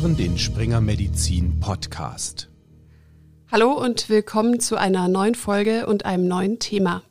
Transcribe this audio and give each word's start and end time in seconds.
hören 0.00 0.16
den 0.16 0.38
Springer 0.38 0.80
Medizin 0.80 1.60
Podcast. 1.60 2.48
Hallo 3.52 3.72
und 3.72 4.08
willkommen 4.08 4.58
zu 4.58 4.76
einer 4.76 5.08
neuen 5.08 5.34
Folge 5.34 5.84
und 5.86 6.06
einem 6.06 6.26
neuen 6.26 6.58
Thema. 6.58 7.02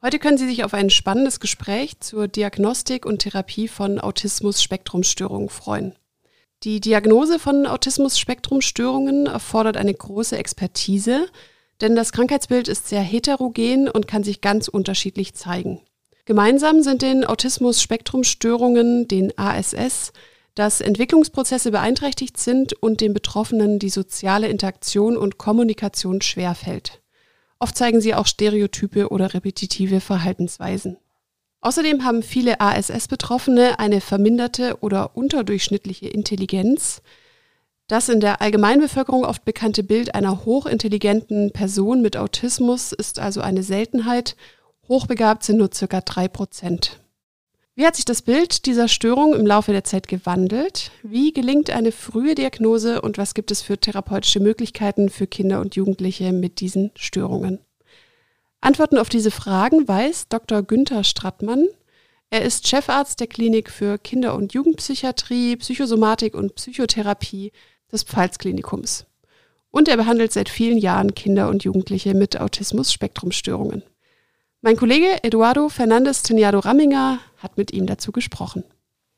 Heute 0.00 0.18
können 0.18 0.38
Sie 0.38 0.48
sich 0.48 0.64
auf 0.64 0.72
ein 0.72 0.88
spannendes 0.88 1.38
Gespräch 1.38 2.00
zur 2.00 2.26
Diagnostik 2.26 3.04
und 3.04 3.18
Therapie 3.18 3.68
von 3.68 4.00
Autismus-Spektrumstörungen 4.00 5.50
freuen. 5.50 5.96
Die 6.62 6.80
Diagnose 6.80 7.38
von 7.38 7.66
Autismus-Spektrumstörungen 7.66 9.26
erfordert 9.26 9.76
eine 9.76 9.92
große 9.92 10.38
Expertise, 10.38 11.28
denn 11.82 11.94
das 11.94 12.12
Krankheitsbild 12.12 12.68
ist 12.68 12.88
sehr 12.88 13.02
heterogen 13.02 13.86
und 13.86 14.08
kann 14.08 14.24
sich 14.24 14.40
ganz 14.40 14.68
unterschiedlich 14.68 15.34
zeigen. 15.34 15.82
Gemeinsam 16.24 16.82
sind 16.82 17.02
den 17.02 17.26
Autismus-Spektrumstörungen, 17.26 19.08
den 19.08 19.36
ASS, 19.36 20.12
dass 20.58 20.80
Entwicklungsprozesse 20.80 21.70
beeinträchtigt 21.70 22.36
sind 22.36 22.72
und 22.72 23.00
den 23.00 23.14
Betroffenen 23.14 23.78
die 23.78 23.90
soziale 23.90 24.48
Interaktion 24.48 25.16
und 25.16 25.38
Kommunikation 25.38 26.20
schwerfällt. 26.20 27.00
Oft 27.60 27.76
zeigen 27.76 28.00
sie 28.00 28.12
auch 28.14 28.26
stereotype 28.26 29.10
oder 29.10 29.34
repetitive 29.34 30.00
Verhaltensweisen. 30.00 30.96
Außerdem 31.60 32.04
haben 32.04 32.24
viele 32.24 32.60
ASS-Betroffene 32.60 33.78
eine 33.78 34.00
verminderte 34.00 34.78
oder 34.80 35.16
unterdurchschnittliche 35.16 36.08
Intelligenz. 36.08 37.02
Das 37.86 38.08
in 38.08 38.18
der 38.18 38.40
Allgemeinbevölkerung 38.40 39.24
oft 39.24 39.44
bekannte 39.44 39.84
Bild 39.84 40.16
einer 40.16 40.44
hochintelligenten 40.44 41.52
Person 41.52 42.02
mit 42.02 42.16
Autismus 42.16 42.92
ist 42.92 43.20
also 43.20 43.42
eine 43.42 43.62
Seltenheit. 43.62 44.34
Hochbegabt 44.88 45.44
sind 45.44 45.58
nur 45.58 45.70
circa 45.72 46.00
drei 46.00 46.26
Prozent. 46.26 47.00
Wie 47.78 47.86
hat 47.86 47.94
sich 47.94 48.04
das 48.04 48.22
Bild 48.22 48.66
dieser 48.66 48.88
Störung 48.88 49.34
im 49.34 49.46
Laufe 49.46 49.70
der 49.70 49.84
Zeit 49.84 50.08
gewandelt? 50.08 50.90
Wie 51.04 51.32
gelingt 51.32 51.70
eine 51.70 51.92
frühe 51.92 52.34
Diagnose 52.34 53.00
und 53.00 53.18
was 53.18 53.34
gibt 53.34 53.52
es 53.52 53.62
für 53.62 53.78
therapeutische 53.78 54.40
Möglichkeiten 54.40 55.10
für 55.10 55.28
Kinder 55.28 55.60
und 55.60 55.76
Jugendliche 55.76 56.32
mit 56.32 56.58
diesen 56.58 56.90
Störungen? 56.96 57.60
Antworten 58.60 58.98
auf 58.98 59.08
diese 59.08 59.30
Fragen 59.30 59.86
weiß 59.86 60.26
Dr. 60.26 60.64
Günther 60.64 61.04
Strattmann. 61.04 61.68
Er 62.30 62.42
ist 62.42 62.66
Chefarzt 62.66 63.20
der 63.20 63.28
Klinik 63.28 63.70
für 63.70 63.96
Kinder- 63.96 64.34
und 64.34 64.54
Jugendpsychiatrie, 64.54 65.54
Psychosomatik 65.58 66.34
und 66.34 66.56
Psychotherapie 66.56 67.52
des 67.92 68.02
Pfalzklinikums. 68.02 69.06
Und 69.70 69.86
er 69.86 69.98
behandelt 69.98 70.32
seit 70.32 70.48
vielen 70.48 70.78
Jahren 70.78 71.14
Kinder 71.14 71.48
und 71.48 71.62
Jugendliche 71.62 72.14
mit 72.14 72.40
Autismus-Spektrumstörungen. 72.40 73.84
Mein 74.68 74.76
Kollege 74.76 75.24
Eduardo 75.24 75.70
Fernandes 75.70 76.22
Teniado 76.22 76.58
Ramminger 76.58 77.20
hat 77.38 77.56
mit 77.56 77.72
ihm 77.72 77.86
dazu 77.86 78.12
gesprochen. 78.12 78.64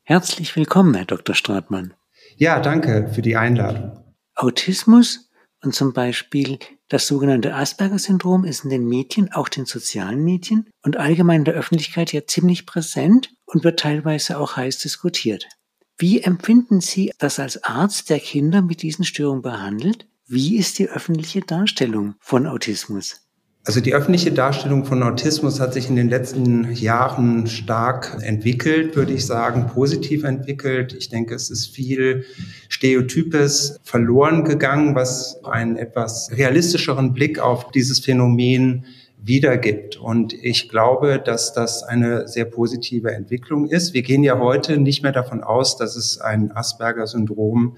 Herzlich 0.03 0.55
willkommen, 0.55 0.93
Herr 0.93 1.03
Dr. 1.03 1.35
Stratmann. 1.35 1.93
Ja, 2.37 2.61
danke 2.61 3.09
für 3.13 3.21
die 3.21 3.35
Einladung. 3.35 4.01
Autismus 4.33 5.29
und 5.61 5.75
zum 5.75 5.91
Beispiel 5.91 6.57
das 6.87 7.05
sogenannte 7.05 7.53
Asperger-Syndrom 7.53 8.45
ist 8.45 8.63
in 8.63 8.69
den 8.69 8.87
Medien, 8.87 9.33
auch 9.33 9.49
den 9.49 9.65
sozialen 9.65 10.23
Medien 10.23 10.69
und 10.83 10.95
allgemein 10.95 11.41
in 11.41 11.45
der 11.45 11.55
Öffentlichkeit 11.55 12.13
ja 12.13 12.25
ziemlich 12.25 12.65
präsent 12.65 13.33
und 13.43 13.65
wird 13.65 13.77
teilweise 13.77 14.39
auch 14.39 14.55
heiß 14.55 14.77
diskutiert. 14.77 15.49
Wie 15.97 16.21
empfinden 16.21 16.79
Sie 16.79 17.11
das 17.17 17.39
als 17.39 17.61
Arzt, 17.65 18.09
der 18.09 18.21
Kinder 18.21 18.61
mit 18.61 18.83
diesen 18.83 19.03
Störungen 19.03 19.41
behandelt? 19.41 20.07
Wie 20.25 20.55
ist 20.55 20.79
die 20.79 20.87
öffentliche 20.87 21.41
Darstellung 21.41 22.15
von 22.21 22.47
Autismus? 22.47 23.27
Also 23.63 23.79
die 23.79 23.93
öffentliche 23.93 24.31
Darstellung 24.31 24.85
von 24.85 25.03
Autismus 25.03 25.59
hat 25.59 25.73
sich 25.73 25.87
in 25.87 25.95
den 25.95 26.09
letzten 26.09 26.73
Jahren 26.73 27.45
stark 27.45 28.17
entwickelt, 28.21 28.95
würde 28.95 29.13
ich 29.13 29.27
sagen, 29.27 29.67
positiv 29.67 30.23
entwickelt. 30.23 30.95
Ich 30.97 31.09
denke, 31.09 31.35
es 31.35 31.51
ist 31.51 31.67
viel 31.67 32.25
Stereotypes 32.69 33.79
verloren 33.83 34.45
gegangen, 34.45 34.95
was 34.95 35.43
einen 35.43 35.77
etwas 35.77 36.31
realistischeren 36.31 37.13
Blick 37.13 37.37
auf 37.37 37.69
dieses 37.69 37.99
Phänomen 37.99 38.85
wiedergibt. 39.23 39.97
Und 39.97 40.33
ich 40.33 40.67
glaube, 40.67 41.21
dass 41.23 41.53
das 41.53 41.83
eine 41.83 42.27
sehr 42.27 42.45
positive 42.45 43.11
Entwicklung 43.11 43.67
ist. 43.67 43.93
Wir 43.93 44.01
gehen 44.01 44.23
ja 44.23 44.39
heute 44.39 44.77
nicht 44.77 45.03
mehr 45.03 45.11
davon 45.11 45.43
aus, 45.43 45.77
dass 45.77 45.95
es 45.95 46.19
ein 46.19 46.51
Asperger-Syndrom 46.51 47.77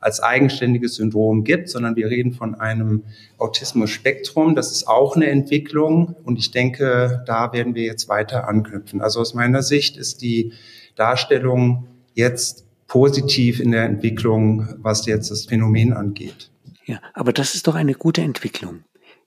als 0.00 0.20
eigenständiges 0.20 0.96
Syndrom 0.96 1.44
gibt, 1.44 1.68
sondern 1.68 1.96
wir 1.96 2.08
reden 2.08 2.32
von 2.32 2.54
einem 2.54 3.04
Autismus-Spektrum. 3.38 4.54
Das 4.54 4.70
ist 4.70 4.86
auch 4.86 5.16
eine 5.16 5.26
Entwicklung 5.26 6.14
und 6.24 6.38
ich 6.38 6.50
denke, 6.50 7.24
da 7.26 7.52
werden 7.52 7.74
wir 7.74 7.84
jetzt 7.84 8.08
weiter 8.08 8.46
anknüpfen. 8.46 9.00
Also 9.00 9.20
aus 9.20 9.34
meiner 9.34 9.62
Sicht 9.62 9.96
ist 9.96 10.22
die 10.22 10.52
Darstellung 10.94 11.88
jetzt 12.12 12.66
positiv 12.86 13.60
in 13.60 13.72
der 13.72 13.84
Entwicklung, 13.84 14.68
was 14.78 15.06
jetzt 15.06 15.30
das 15.30 15.46
Phänomen 15.46 15.92
angeht. 15.92 16.50
Ja, 16.84 17.00
aber 17.14 17.32
das 17.32 17.54
ist 17.54 17.66
doch 17.66 17.74
eine 17.74 17.94
gute 17.94 18.20
Entwicklung. 18.20 18.84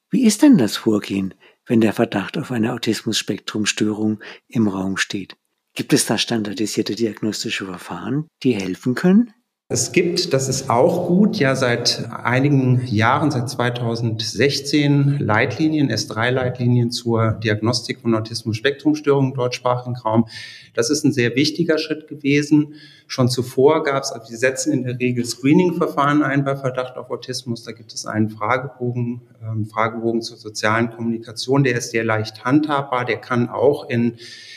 Wie 0.10 0.26
ist 0.26 0.42
denn 0.42 0.58
das 0.58 0.78
Vorgehen, 0.78 1.34
wenn 1.68 1.82
der 1.82 1.94
Verdacht 1.94 2.38
auf 2.38 2.52
eine 2.52 2.74
Autismus-Spektrum-Störung 2.74 4.24
im 4.48 4.68
Raum 4.68 4.98
steht? 4.98 5.36
Gibt 5.76 5.94
es 5.94 6.08
da 6.08 6.18
standardisierte 6.18 6.96
diagnostische 6.96 7.66
Verfahren, 7.66 8.28
die 8.42 8.56
helfen 8.56 8.96
können? 8.96 9.34
Es 9.70 9.92
gibt, 9.92 10.32
das 10.32 10.48
ist 10.48 10.70
auch 10.70 11.08
gut, 11.08 11.36
ja 11.36 11.54
seit 11.54 12.08
einigen 12.10 12.88
Jahren, 12.88 13.32
seit 13.32 13.50
2016 13.50 15.20
Leitlinien, 15.20 15.92
S3-Leitlinien 15.92 16.90
zur 16.90 17.34
Diagnostik 17.34 18.00
von 18.00 18.16
Autismus-Spektrum-Störungen 18.16 19.32
im 19.32 19.36
deutschsprachigen 19.36 19.98
Raum. 19.98 20.30
Das 20.74 20.90
ist 20.90 21.04
ein 21.04 21.12
sehr 21.12 21.36
wichtiger 21.36 21.80
Schritt 21.80 22.08
gewesen. 22.08 22.76
Schon 23.08 23.28
zuvor 23.28 23.84
gab 23.84 24.04
es, 24.04 24.14
also 24.14 24.32
wir 24.32 24.38
setzen 24.38 24.72
in 24.72 24.84
der 24.84 24.98
Regel 24.98 25.26
Screening-Verfahren 25.26 26.24
ein 26.24 26.46
bei 26.46 26.56
Verdacht 26.56 26.96
auf 26.96 27.12
Autismus. 27.12 27.64
Da 27.64 27.74
gibt 27.74 27.94
es 27.94 28.06
einen 28.06 28.30
Fragebogen, 28.30 29.20
ähm, 29.44 29.66
Fragebogen 29.66 30.22
zur 30.22 30.38
sozialen 30.38 30.92
Kommunikation. 30.92 31.66
Der 31.66 31.76
ist 31.76 31.92
sehr 31.92 32.06
leicht 32.06 32.46
handhabbar. 32.46 33.04
Der 33.04 33.18
kann 33.18 33.50
auch 33.50 33.90
in 33.90 34.14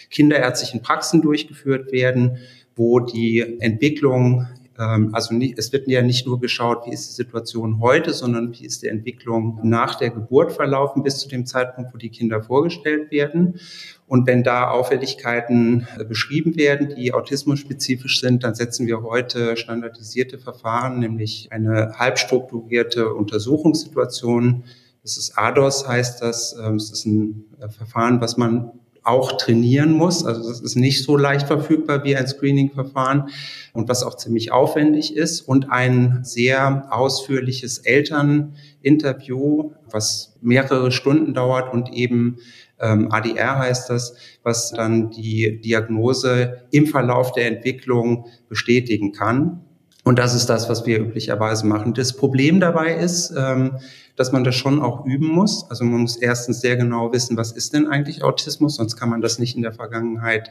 kinderärztlichen 0.09 0.82
Praxen 0.82 1.21
durchgeführt 1.21 1.91
werden 1.91 2.38
wo 2.77 3.00
die 3.00 3.60
Entwicklung 3.60 4.47
also 4.83 5.35
nicht, 5.35 5.59
es 5.59 5.73
wird 5.73 5.89
ja 5.89 6.03
nicht 6.03 6.27
nur 6.27 6.41
geschaut, 6.41 6.87
wie 6.87 6.93
ist 6.93 7.11
die 7.11 7.15
Situation 7.15 7.81
heute, 7.81 8.13
sondern 8.15 8.53
wie 8.53 8.65
ist 8.65 8.83
die 8.83 8.89
Entwicklung 8.89 9.61
nach 9.63 9.97
der 9.97 10.11
Geburt 10.11 10.53
verlaufen 10.53 11.03
bis 11.03 11.19
zu 11.19 11.29
dem 11.29 11.47
Zeitpunkt, 11.47 11.93
wo 11.93 11.99
die 11.99 12.11
Kinder 12.11 12.43
vorgestellt 12.43 13.11
werden. 13.11 13.61
Und 14.07 14.27
wenn 14.27 14.43
da 14.43 14.71
Auffälligkeiten 14.71 15.87
äh, 15.99 16.05
beschrieben 16.05 16.57
werden, 16.57 16.95
die 16.97 17.13
autismusspezifisch 17.13 18.21
sind, 18.21 18.43
dann 18.43 18.55
setzen 18.55 18.87
wir 18.87 19.03
heute 19.03 19.57
standardisierte 19.57 20.39
Verfahren, 20.39 20.99
nämlich 20.99 21.49
eine 21.51 21.93
halbstrukturierte 21.99 23.15
Untersuchungssituation. 23.15 24.65
Das 25.03 25.17
ist 25.17 25.39
ADOS, 25.39 25.87
heißt 25.87 26.23
das. 26.23 26.57
Ähm, 26.61 26.77
es 26.77 26.91
ist 26.91 27.07
ein 27.07 27.45
äh, 27.61 27.69
Verfahren, 27.69 28.21
was 28.21 28.37
man 28.37 28.73
auch 29.03 29.33
trainieren 29.33 29.93
muss. 29.93 30.25
Also 30.25 30.49
das 30.49 30.61
ist 30.61 30.77
nicht 30.77 31.03
so 31.05 31.16
leicht 31.16 31.47
verfügbar 31.47 32.05
wie 32.05 32.16
ein 32.16 32.27
Screening-Verfahren 32.27 33.31
und 33.72 33.88
was 33.88 34.03
auch 34.03 34.16
ziemlich 34.16 34.53
aufwendig 34.53 35.16
ist. 35.16 35.41
Und 35.41 35.71
ein 35.71 36.21
sehr 36.22 36.88
ausführliches 36.91 37.78
Elterninterview, 37.78 39.72
was 39.91 40.37
mehrere 40.41 40.93
Stunden 40.93 41.34
dauert 41.34 41.72
und 41.72 41.93
eben 41.93 42.39
ähm, 42.81 43.12
ADR 43.12 43.59
heißt 43.59 43.91
das, 43.91 44.15
was 44.43 44.71
dann 44.71 45.10
die 45.10 45.60
Diagnose 45.60 46.62
im 46.71 46.87
Verlauf 46.87 47.33
der 47.33 47.47
Entwicklung 47.47 48.27
bestätigen 48.49 49.12
kann. 49.12 49.60
Und 50.03 50.19
das 50.19 50.34
ist 50.34 50.47
das, 50.47 50.69
was 50.69 50.87
wir 50.87 50.99
üblicherweise 50.99 51.66
machen. 51.66 51.93
Das 51.93 52.16
Problem 52.16 52.59
dabei 52.59 52.94
ist, 52.94 53.34
ähm, 53.37 53.77
dass 54.16 54.32
man 54.32 54.44
das 54.44 54.54
schon 54.54 54.81
auch 54.81 55.04
üben 55.04 55.28
muss. 55.28 55.69
Also 55.71 55.84
man 55.84 56.00
muss 56.00 56.16
erstens 56.16 56.60
sehr 56.60 56.76
genau 56.76 57.12
wissen, 57.12 57.36
was 57.36 57.53
ist 57.53 57.72
denn 57.72 57.86
eigentlich 57.86 58.22
Autismus, 58.22 58.77
sonst 58.77 58.97
kann 58.97 59.09
man 59.09 59.21
das 59.21 59.39
nicht 59.39 59.57
in 59.57 59.62
der 59.62 59.72
Vergangenheit 59.72 60.51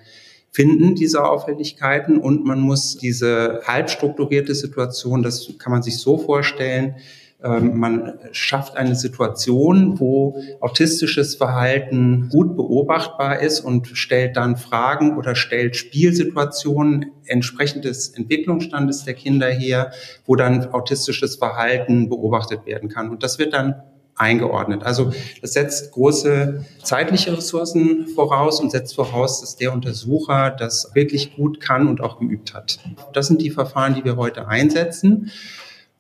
finden, 0.52 0.96
diese 0.96 1.24
Auffälligkeiten. 1.24 2.18
Und 2.18 2.46
man 2.46 2.60
muss 2.60 2.98
diese 2.98 3.62
halbstrukturierte 3.66 4.56
Situation, 4.56 5.24
das 5.24 5.54
kann 5.60 5.72
man 5.72 5.84
sich 5.84 6.00
so 6.00 6.18
vorstellen, 6.18 6.96
man 7.42 8.20
schafft 8.34 8.76
eine 8.76 8.96
Situation, 8.96 10.00
wo 10.00 10.42
autistisches 10.60 11.36
Verhalten 11.36 12.28
gut 12.30 12.58
beobachtbar 12.58 13.40
ist 13.40 13.62
und 13.62 13.88
stellt 13.94 14.36
dann 14.36 14.58
Fragen 14.58 15.18
oder 15.18 15.36
stellt 15.36 15.78
Spielsituationen 15.78 17.14
entsprechend 17.26 17.86
des 17.86 18.10
Entwicklungsstandes 18.10 19.06
der 19.06 19.14
Kinder 19.14 19.48
her, 19.48 19.92
wo 20.26 20.36
dann 20.36 20.74
autistisches 20.74 21.38
Verhalten 21.38 22.10
beobachtet 22.10 22.66
werden 22.66 22.90
kann. 22.90 23.10
Und 23.10 23.24
das 23.24 23.40
wird 23.40 23.54
dann 23.54 23.84
eingeordnet. 24.16 24.84
Also 24.84 25.14
das 25.42 25.54
setzt 25.54 25.92
große 25.94 26.66
zeitliche 26.84 27.38
Ressourcen 27.38 28.08
voraus 28.08 28.60
und 28.60 28.70
setzt 28.72 28.96
voraus, 28.96 29.40
dass 29.40 29.56
der 29.56 29.72
Untersucher 29.72 30.52
das 30.52 30.92
wirklich 30.94 31.38
gut 31.38 31.62
kann 31.62 31.88
und 31.88 32.02
auch 32.02 32.20
geübt 32.20 32.54
hat. 32.54 32.80
Das 33.14 33.28
sind 33.28 33.42
die 33.42 33.50
Verfahren, 33.50 33.96
die 33.96 34.04
wir 34.04 34.18
heute 34.18 34.48
einsetzen. 34.50 35.32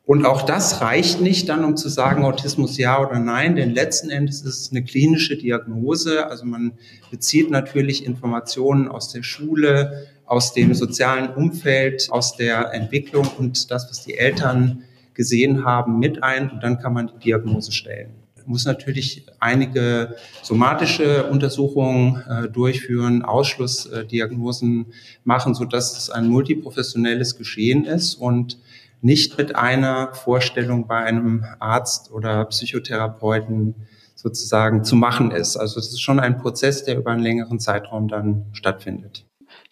Und 0.09 0.25
auch 0.25 0.41
das 0.41 0.81
reicht 0.81 1.21
nicht 1.21 1.49
dann, 1.49 1.63
um 1.63 1.77
zu 1.77 1.87
sagen, 1.87 2.25
Autismus 2.25 2.79
ja 2.79 2.99
oder 2.99 3.19
nein, 3.19 3.55
denn 3.55 3.75
letzten 3.75 4.09
Endes 4.09 4.41
ist 4.41 4.59
es 4.59 4.71
eine 4.71 4.83
klinische 4.83 5.37
Diagnose. 5.37 6.25
Also 6.25 6.45
man 6.45 6.71
bezieht 7.11 7.51
natürlich 7.51 8.03
Informationen 8.03 8.87
aus 8.87 9.11
der 9.11 9.21
Schule, 9.21 10.07
aus 10.25 10.51
dem 10.53 10.73
sozialen 10.73 11.29
Umfeld, 11.35 12.07
aus 12.09 12.35
der 12.35 12.73
Entwicklung 12.73 13.27
und 13.37 13.69
das, 13.69 13.87
was 13.87 14.03
die 14.03 14.17
Eltern 14.17 14.81
gesehen 15.13 15.63
haben, 15.63 15.99
mit 15.99 16.23
ein. 16.23 16.49
Und 16.49 16.63
dann 16.63 16.79
kann 16.79 16.93
man 16.93 17.11
die 17.13 17.25
Diagnose 17.25 17.71
stellen. 17.71 18.09
Muss 18.47 18.65
natürlich 18.65 19.27
einige 19.39 20.15
somatische 20.41 21.25
Untersuchungen 21.25 22.23
äh, 22.27 22.49
durchführen, 22.49 23.21
Ausschlussdiagnosen 23.21 24.87
machen, 25.23 25.53
so 25.53 25.65
dass 25.65 25.95
es 25.95 26.09
ein 26.09 26.27
multiprofessionelles 26.29 27.37
Geschehen 27.37 27.85
ist. 27.85 28.15
Und 28.15 28.57
nicht 29.01 29.37
mit 29.37 29.55
einer 29.55 30.13
Vorstellung 30.13 30.87
bei 30.87 30.97
einem 30.97 31.45
Arzt 31.59 32.11
oder 32.11 32.45
Psychotherapeuten 32.45 33.75
sozusagen 34.15 34.83
zu 34.83 34.95
machen 34.95 35.31
ist. 35.31 35.55
Also 35.55 35.79
es 35.79 35.87
ist 35.87 36.01
schon 36.01 36.19
ein 36.19 36.37
Prozess, 36.37 36.83
der 36.83 36.97
über 36.97 37.11
einen 37.11 37.23
längeren 37.23 37.59
Zeitraum 37.59 38.07
dann 38.07 38.45
stattfindet. 38.51 39.25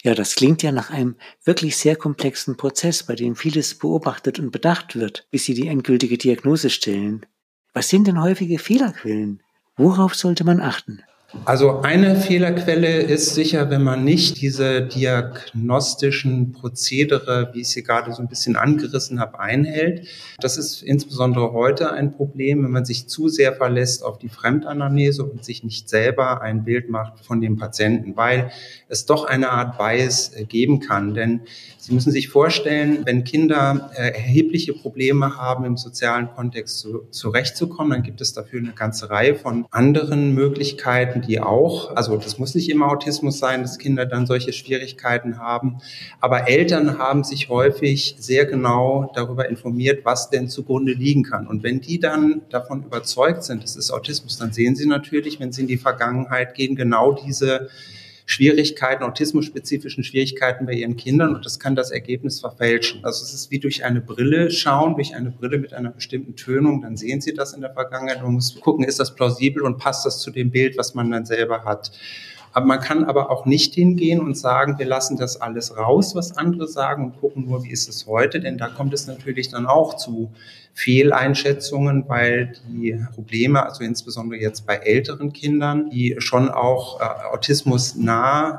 Ja, 0.04 0.16
das 0.16 0.36
klingt 0.36 0.64
ja 0.64 0.72
nach 0.72 0.90
einem 0.90 1.16
wirklich 1.44 1.76
sehr 1.78 1.96
komplexen 1.96 2.56
Prozess, 2.56 3.04
bei 3.04 3.16
dem 3.16 3.36
vieles 3.36 3.76
beobachtet 3.76 4.40
und 4.40 4.52
bedacht 4.52 4.96
wird, 4.96 5.28
bis 5.32 5.46
Sie 5.46 5.54
die 5.54 5.68
endgültige 5.68 6.18
Diagnose 6.18 6.70
stellen. 6.70 7.26
Was 7.74 7.90
sind 7.90 8.08
denn 8.08 8.22
häufige 8.22 8.60
Fehlerquellen? 8.60 9.44
Worauf 9.76 10.16
sollte 10.16 10.44
man 10.44 10.62
achten? 10.62 11.04
Also 11.46 11.82
eine 11.82 12.16
Fehlerquelle 12.16 13.02
ist 13.02 13.36
sicher, 13.36 13.70
wenn 13.70 13.84
man 13.84 14.04
nicht 14.04 14.42
diese 14.42 14.82
diagnostischen 14.82 16.52
Prozedere, 16.52 17.52
wie 17.54 17.62
ich 17.62 17.70
sie 17.70 17.84
gerade 17.84 18.14
so 18.14 18.22
ein 18.22 18.28
bisschen 18.28 18.56
angerissen 18.56 19.20
habe, 19.20 19.40
einhält. 19.40 20.08
Das 20.40 20.58
ist 20.58 20.84
insbesondere 20.84 21.54
heute 21.54 21.92
ein 21.92 22.12
Problem, 22.14 22.64
wenn 22.64 22.72
man 22.72 22.86
sich 22.86 23.08
zu 23.08 23.28
sehr 23.30 23.54
verlässt 23.54 24.04
auf 24.04 24.18
die 24.18 24.30
Fremdanamnese 24.30 25.24
und 25.24 25.46
sich 25.46 25.64
nicht 25.64 25.90
selber 25.90 26.42
ein 26.42 26.64
Bild 26.64 26.90
macht 26.90 27.26
von 27.26 27.42
dem 27.42 27.58
Patienten, 27.58 28.16
weil 28.18 28.52
es 28.90 29.06
doch 29.06 29.26
eine 29.26 29.50
Art 29.50 29.78
Bias 29.78 30.34
äh, 30.36 30.44
geben 30.46 30.80
kann. 30.80 31.14
Denn 31.14 31.42
Sie 31.88 31.94
müssen 31.94 32.12
sich 32.12 32.28
vorstellen, 32.28 33.04
wenn 33.06 33.24
Kinder 33.24 33.92
äh, 33.96 34.10
erhebliche 34.10 34.74
Probleme 34.74 35.38
haben, 35.38 35.64
im 35.64 35.78
sozialen 35.78 36.30
Kontext 36.36 36.80
zu, 36.80 37.08
zurechtzukommen, 37.12 37.92
dann 37.92 38.04
gibt 38.04 38.20
es 38.20 38.34
dafür 38.34 38.60
eine 38.60 38.74
ganze 38.74 39.10
Reihe 39.10 39.36
von 39.36 39.66
anderen 39.72 40.34
Möglichkeiten, 40.34 41.22
die 41.28 41.40
auch, 41.40 41.96
also 41.96 42.18
das 42.18 42.40
muss 42.40 42.56
nicht 42.56 42.70
immer 42.70 42.88
Autismus 42.88 43.38
sein, 43.40 43.62
dass 43.62 43.78
Kinder 43.78 44.06
dann 44.06 44.26
solche 44.26 44.54
Schwierigkeiten 44.54 45.38
haben, 45.38 45.78
aber 46.20 46.48
Eltern 46.48 46.98
haben 46.98 47.24
sich 47.24 47.50
häufig 47.50 48.16
sehr 48.18 48.46
genau 48.46 49.12
darüber 49.14 49.50
informiert, 49.50 50.06
was 50.06 50.30
denn 50.30 50.50
zugrunde 50.50 50.94
liegen 50.94 51.24
kann. 51.24 51.48
Und 51.48 51.64
wenn 51.64 51.82
die 51.82 52.00
dann 52.00 52.42
davon 52.50 52.84
überzeugt 52.84 53.44
sind, 53.44 53.64
es 53.64 53.76
ist 53.76 53.92
Autismus, 53.92 54.38
dann 54.38 54.54
sehen 54.54 54.76
sie 54.76 54.88
natürlich, 54.88 55.40
wenn 55.40 55.52
sie 55.52 55.62
in 55.62 55.68
die 55.68 55.78
Vergangenheit 55.78 56.56
gehen, 56.56 56.76
genau 56.76 57.12
diese 57.12 57.70
Schwierigkeiten, 58.30 59.04
autismusspezifischen 59.04 60.04
Schwierigkeiten 60.04 60.66
bei 60.66 60.74
ihren 60.74 60.98
Kindern 60.98 61.34
und 61.34 61.46
das 61.46 61.60
kann 61.60 61.78
das 61.78 61.92
Ergebnis 61.92 62.42
verfälschen. 62.42 63.00
Also 63.06 63.24
es 63.24 63.34
ist 63.34 63.52
wie 63.52 63.60
durch 63.60 63.86
eine 63.86 64.02
Brille 64.02 64.52
schauen, 64.52 64.96
durch 64.96 65.16
eine 65.16 65.32
Brille 65.32 65.58
mit 65.58 65.74
einer 65.74 65.92
bestimmten 65.92 66.36
Tönung, 66.36 66.82
dann 66.82 66.98
sehen 66.98 67.22
Sie 67.22 67.34
das 67.34 67.54
in 67.54 67.62
der 67.62 67.74
Vergangenheit. 67.74 68.22
Man 68.22 68.34
muss 68.34 68.60
gucken, 68.60 68.84
ist 68.84 69.00
das 69.00 69.16
plausibel 69.16 69.64
und 69.64 69.78
passt 69.78 70.06
das 70.06 70.20
zu 70.20 70.30
dem 70.30 70.52
Bild, 70.52 70.78
was 70.78 70.94
man 70.94 71.10
dann 71.10 71.26
selber 71.26 71.64
hat. 71.64 71.92
Aber 72.52 72.66
man 72.66 72.82
kann 72.82 73.06
aber 73.06 73.32
auch 73.32 73.46
nicht 73.46 73.76
hingehen 73.76 74.20
und 74.20 74.38
sagen, 74.38 74.78
wir 74.78 74.86
lassen 74.86 75.16
das 75.16 75.40
alles 75.40 75.78
raus, 75.78 76.14
was 76.14 76.36
andere 76.36 76.68
sagen 76.68 77.06
und 77.06 77.22
gucken 77.22 77.46
nur, 77.46 77.64
wie 77.64 77.72
ist 77.72 77.88
es 77.88 78.08
heute, 78.08 78.42
denn 78.42 78.58
da 78.58 78.68
kommt 78.68 78.94
es 78.94 79.08
natürlich 79.08 79.50
dann 79.50 79.66
auch 79.66 79.96
zu 79.96 80.34
Fehleinschätzungen, 80.78 82.08
weil 82.08 82.54
die 82.70 82.96
Probleme, 83.16 83.66
also 83.66 83.84
insbesondere 83.84 84.40
jetzt 84.40 84.68
bei 84.68 84.76
älteren 84.76 85.34
Kindern, 85.34 85.90
die 85.90 86.18
schon 86.20 86.50
auch 86.50 87.02
äh, 87.02 87.34
Autismus 87.34 87.96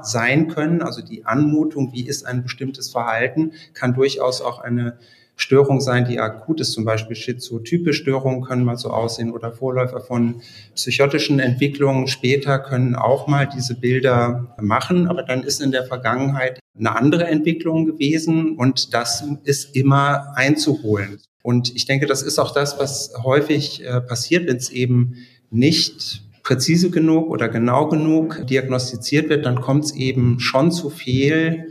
sein 0.02 0.48
können, 0.48 0.82
also 0.82 1.00
die 1.00 1.24
Anmutung, 1.24 1.92
wie 1.92 2.04
ist 2.04 2.26
ein 2.26 2.42
bestimmtes 2.42 2.90
Verhalten, 2.90 3.52
kann 3.72 3.94
durchaus 3.94 4.42
auch 4.42 4.58
eine 4.58 4.98
Störung 5.36 5.80
sein, 5.80 6.06
die 6.06 6.18
akut 6.18 6.60
ist, 6.60 6.72
zum 6.72 6.84
Beispiel 6.84 7.14
schizotype 7.14 7.92
Störungen 7.92 8.42
können 8.42 8.64
mal 8.64 8.76
so 8.76 8.90
aussehen 8.90 9.30
oder 9.30 9.52
Vorläufer 9.52 10.00
von 10.00 10.42
psychotischen 10.74 11.38
Entwicklungen 11.38 12.08
später 12.08 12.58
können 12.58 12.96
auch 12.96 13.28
mal 13.28 13.46
diese 13.46 13.76
Bilder 13.76 14.56
machen, 14.60 15.06
aber 15.06 15.22
dann 15.22 15.44
ist 15.44 15.62
in 15.62 15.70
der 15.70 15.84
Vergangenheit 15.84 16.58
eine 16.76 16.96
andere 16.96 17.28
Entwicklung 17.28 17.86
gewesen 17.86 18.56
und 18.56 18.92
das 18.92 19.24
ist 19.44 19.76
immer 19.76 20.32
einzuholen. 20.34 21.20
Und 21.42 21.74
ich 21.74 21.86
denke, 21.86 22.06
das 22.06 22.22
ist 22.22 22.38
auch 22.38 22.52
das, 22.52 22.78
was 22.78 23.12
häufig 23.22 23.84
äh, 23.84 24.00
passiert, 24.00 24.46
wenn 24.46 24.56
es 24.56 24.70
eben 24.70 25.14
nicht 25.50 26.22
präzise 26.42 26.90
genug 26.90 27.28
oder 27.28 27.48
genau 27.48 27.88
genug 27.88 28.46
diagnostiziert 28.46 29.28
wird, 29.28 29.44
dann 29.44 29.60
kommt 29.60 29.84
es 29.84 29.94
eben 29.94 30.40
schon 30.40 30.72
zu 30.72 30.90
Fehl 30.90 31.66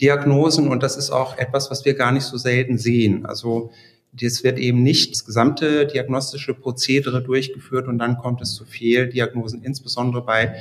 Diagnosen 0.00 0.68
und 0.68 0.82
das 0.82 0.96
ist 0.96 1.10
auch 1.10 1.38
etwas, 1.38 1.70
was 1.70 1.84
wir 1.84 1.94
gar 1.94 2.10
nicht 2.10 2.24
so 2.24 2.36
selten 2.36 2.78
sehen. 2.78 3.26
Also 3.26 3.70
es 4.20 4.42
wird 4.42 4.58
eben 4.58 4.82
nicht 4.82 5.12
das 5.12 5.24
gesamte 5.24 5.86
diagnostische 5.86 6.54
Prozedere 6.54 7.22
durchgeführt 7.22 7.86
und 7.86 7.98
dann 7.98 8.18
kommt 8.18 8.40
es 8.40 8.54
zu 8.54 8.64
Fehldiagnosen, 8.64 9.62
insbesondere 9.62 10.24
bei 10.24 10.56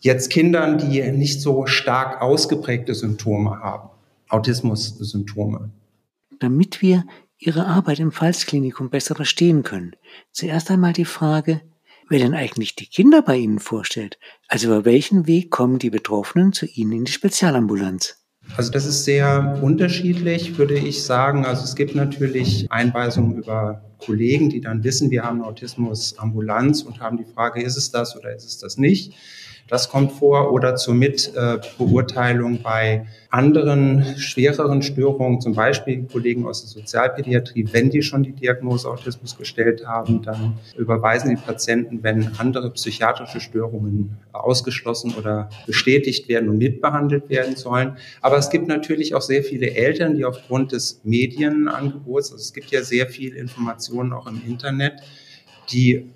jetzt 0.00 0.30
Kindern, 0.30 0.78
die 0.78 1.02
nicht 1.12 1.40
so 1.40 1.66
stark 1.66 2.20
ausgeprägte 2.22 2.94
Symptome 2.94 3.60
haben, 3.60 3.90
Autismus-Symptome. 4.28 5.70
Damit 6.38 6.82
wir 6.82 7.04
Ihre 7.38 7.66
Arbeit 7.66 8.00
im 8.00 8.12
Pfalzklinikum 8.12 8.88
besser 8.88 9.14
verstehen 9.14 9.62
können, 9.62 9.94
zuerst 10.32 10.70
einmal 10.70 10.94
die 10.94 11.04
Frage, 11.04 11.60
wer 12.08 12.18
denn 12.18 12.34
eigentlich 12.34 12.76
die 12.76 12.86
Kinder 12.86 13.20
bei 13.20 13.36
Ihnen 13.36 13.58
vorstellt. 13.58 14.18
Also 14.48 14.68
über 14.68 14.84
welchen 14.84 15.26
Weg 15.26 15.50
kommen 15.50 15.78
die 15.78 15.90
Betroffenen 15.90 16.52
zu 16.52 16.66
Ihnen 16.66 16.92
in 16.92 17.04
die 17.04 17.12
Spezialambulanz? 17.12 18.26
Also 18.56 18.70
das 18.70 18.86
ist 18.86 19.04
sehr 19.04 19.58
unterschiedlich, 19.60 20.56
würde 20.56 20.78
ich 20.78 21.02
sagen. 21.02 21.44
Also 21.44 21.64
es 21.64 21.74
gibt 21.74 21.94
natürlich 21.94 22.70
Einweisungen 22.70 23.36
über 23.36 23.82
Kollegen, 23.98 24.48
die 24.48 24.60
dann 24.60 24.84
wissen, 24.84 25.10
wir 25.10 25.24
haben 25.24 25.42
Autismus-Ambulanz 25.42 26.82
und 26.82 27.00
haben 27.00 27.16
die 27.16 27.24
Frage, 27.24 27.62
ist 27.62 27.76
es 27.76 27.90
das 27.90 28.16
oder 28.16 28.34
ist 28.34 28.44
es 28.44 28.58
das 28.58 28.78
nicht? 28.78 29.14
Das 29.68 29.88
kommt 29.88 30.12
vor 30.12 30.52
oder 30.52 30.76
zur 30.76 30.94
Mitbeurteilung 30.94 32.62
bei 32.62 33.06
anderen 33.30 34.04
schwereren 34.16 34.82
Störungen, 34.82 35.40
zum 35.40 35.54
Beispiel 35.54 36.04
Kollegen 36.04 36.46
aus 36.46 36.60
der 36.60 36.68
Sozialpädiatrie, 36.68 37.68
wenn 37.72 37.90
die 37.90 38.02
schon 38.02 38.22
die 38.22 38.32
Diagnose 38.32 38.88
Autismus 38.88 39.36
gestellt 39.36 39.84
haben, 39.84 40.22
dann 40.22 40.54
überweisen 40.76 41.30
die 41.30 41.36
Patienten, 41.36 42.04
wenn 42.04 42.30
andere 42.38 42.70
psychiatrische 42.70 43.40
Störungen 43.40 44.18
ausgeschlossen 44.32 45.14
oder 45.18 45.50
bestätigt 45.66 46.28
werden 46.28 46.48
und 46.48 46.58
mitbehandelt 46.58 47.28
werden 47.28 47.56
sollen. 47.56 47.96
Aber 48.22 48.38
es 48.38 48.50
gibt 48.50 48.68
natürlich 48.68 49.14
auch 49.14 49.22
sehr 49.22 49.42
viele 49.42 49.74
Eltern, 49.74 50.14
die 50.14 50.24
aufgrund 50.24 50.70
des 50.72 51.00
Medienangebots, 51.02 52.30
also 52.30 52.40
es 52.40 52.52
gibt 52.52 52.70
ja 52.70 52.82
sehr 52.82 53.08
viel 53.08 53.34
Informationen 53.34 54.12
auch 54.12 54.28
im 54.28 54.40
Internet, 54.46 55.02
die 55.72 56.08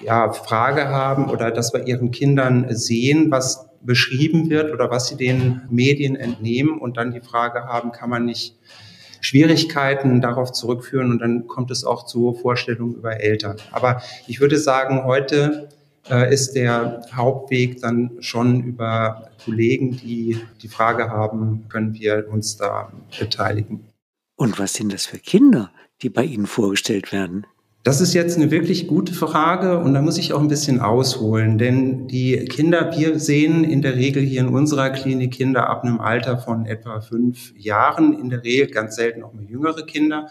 ja, 0.00 0.32
Frage 0.32 0.88
haben 0.88 1.30
oder 1.30 1.50
dass 1.50 1.72
wir 1.72 1.86
ihren 1.86 2.10
Kindern 2.10 2.66
sehen, 2.70 3.30
was 3.30 3.66
beschrieben 3.82 4.50
wird 4.50 4.72
oder 4.72 4.90
was 4.90 5.08
sie 5.08 5.16
den 5.16 5.62
Medien 5.70 6.16
entnehmen 6.16 6.78
und 6.78 6.96
dann 6.96 7.12
die 7.12 7.20
Frage 7.20 7.64
haben, 7.64 7.92
kann 7.92 8.10
man 8.10 8.24
nicht 8.24 8.56
Schwierigkeiten 9.20 10.20
darauf 10.20 10.52
zurückführen 10.52 11.10
und 11.10 11.18
dann 11.18 11.46
kommt 11.46 11.70
es 11.70 11.84
auch 11.84 12.06
zu 12.06 12.34
Vorstellungen 12.34 12.94
über 12.94 13.20
Eltern. 13.20 13.56
Aber 13.70 14.02
ich 14.26 14.40
würde 14.40 14.58
sagen, 14.58 15.04
heute 15.04 15.68
äh, 16.08 16.32
ist 16.32 16.52
der 16.54 17.02
Hauptweg 17.12 17.80
dann 17.80 18.16
schon 18.20 18.62
über 18.62 19.30
Kollegen, 19.44 19.96
die 19.96 20.38
die 20.62 20.68
Frage 20.68 21.10
haben, 21.10 21.66
können 21.68 21.94
wir 21.94 22.28
uns 22.30 22.56
da 22.56 22.92
beteiligen. 23.18 23.86
Und 24.36 24.58
was 24.58 24.74
sind 24.74 24.92
das 24.92 25.06
für 25.06 25.18
Kinder, 25.18 25.70
die 26.00 26.08
bei 26.08 26.24
Ihnen 26.24 26.46
vorgestellt 26.46 27.12
werden? 27.12 27.46
Das 27.82 28.02
ist 28.02 28.12
jetzt 28.12 28.36
eine 28.36 28.50
wirklich 28.50 28.88
gute 28.88 29.14
Frage 29.14 29.78
und 29.78 29.94
da 29.94 30.02
muss 30.02 30.18
ich 30.18 30.34
auch 30.34 30.40
ein 30.40 30.48
bisschen 30.48 30.80
ausholen, 30.80 31.56
denn 31.56 32.08
die 32.08 32.44
Kinder, 32.44 32.94
wir 32.94 33.18
sehen 33.18 33.64
in 33.64 33.80
der 33.80 33.96
Regel 33.96 34.22
hier 34.22 34.42
in 34.42 34.48
unserer 34.48 34.90
Klinik 34.90 35.32
Kinder 35.32 35.66
ab 35.70 35.82
einem 35.82 35.98
Alter 35.98 36.36
von 36.36 36.66
etwa 36.66 37.00
fünf 37.00 37.54
Jahren, 37.56 38.12
in 38.20 38.28
der 38.28 38.44
Regel 38.44 38.66
ganz 38.66 38.96
selten 38.96 39.22
auch 39.22 39.32
mal 39.32 39.44
jüngere 39.44 39.86
Kinder. 39.86 40.28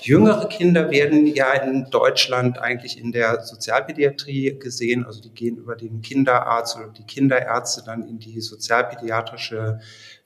Jüngere 0.00 0.48
Kinder 0.48 0.90
werden 0.90 1.28
ja 1.28 1.52
in 1.52 1.86
Deutschland 1.88 2.58
eigentlich 2.58 3.00
in 3.00 3.12
der 3.12 3.42
Sozialpädiatrie 3.42 4.58
gesehen, 4.58 5.06
also 5.06 5.20
die 5.20 5.30
gehen 5.30 5.56
über 5.56 5.76
den 5.76 6.02
Kinderarzt 6.02 6.76
oder 6.76 6.88
die 6.88 7.04
Kinderärzte 7.04 7.84
dann 7.86 8.08
in 8.08 8.18
die 8.18 8.40
sozialpädiatrische 8.40 9.78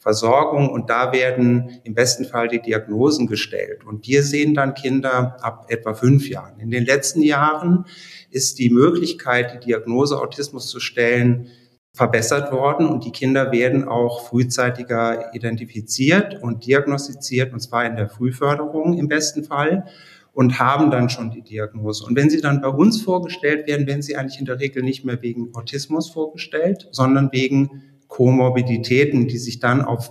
Versorgung 0.02 0.68
und 0.68 0.90
da 0.90 1.12
werden 1.12 1.80
im 1.84 1.94
besten 1.94 2.24
Fall 2.24 2.48
die 2.48 2.60
Diagnosen 2.60 3.28
gestellt. 3.28 3.84
Und 3.86 4.08
wir 4.08 4.24
sehen 4.24 4.52
dann 4.52 4.74
Kinder 4.74 5.36
ab 5.40 5.66
etwa 5.68 5.94
fünf 5.94 6.28
Jahren. 6.28 6.58
In 6.58 6.72
den 6.72 6.84
letzten 6.84 7.22
Jahren 7.22 7.86
ist 8.28 8.58
die 8.58 8.70
Möglichkeit, 8.70 9.54
die 9.54 9.66
Diagnose 9.66 10.20
Autismus 10.20 10.66
zu 10.66 10.80
stellen, 10.80 11.46
verbessert 11.94 12.50
worden 12.50 12.88
und 12.88 13.04
die 13.04 13.12
Kinder 13.12 13.52
werden 13.52 13.86
auch 13.86 14.26
frühzeitiger 14.26 15.32
identifiziert 15.34 16.42
und 16.42 16.66
diagnostiziert, 16.66 17.52
und 17.52 17.60
zwar 17.60 17.86
in 17.86 17.94
der 17.94 18.08
Frühförderung 18.08 18.98
im 18.98 19.06
besten 19.06 19.44
Fall 19.44 19.84
und 20.32 20.58
haben 20.58 20.90
dann 20.90 21.10
schon 21.10 21.30
die 21.30 21.42
Diagnose. 21.42 22.04
Und 22.04 22.16
wenn 22.16 22.28
sie 22.28 22.40
dann 22.40 22.60
bei 22.60 22.68
uns 22.68 23.02
vorgestellt 23.02 23.68
werden, 23.68 23.86
werden 23.86 24.02
sie 24.02 24.16
eigentlich 24.16 24.40
in 24.40 24.46
der 24.46 24.58
Regel 24.58 24.82
nicht 24.82 25.04
mehr 25.04 25.22
wegen 25.22 25.54
Autismus 25.54 26.10
vorgestellt, 26.10 26.88
sondern 26.90 27.30
wegen 27.30 27.91
Komorbiditäten, 28.12 29.26
die 29.26 29.38
sich 29.38 29.58
dann 29.58 29.80
auf 29.80 30.10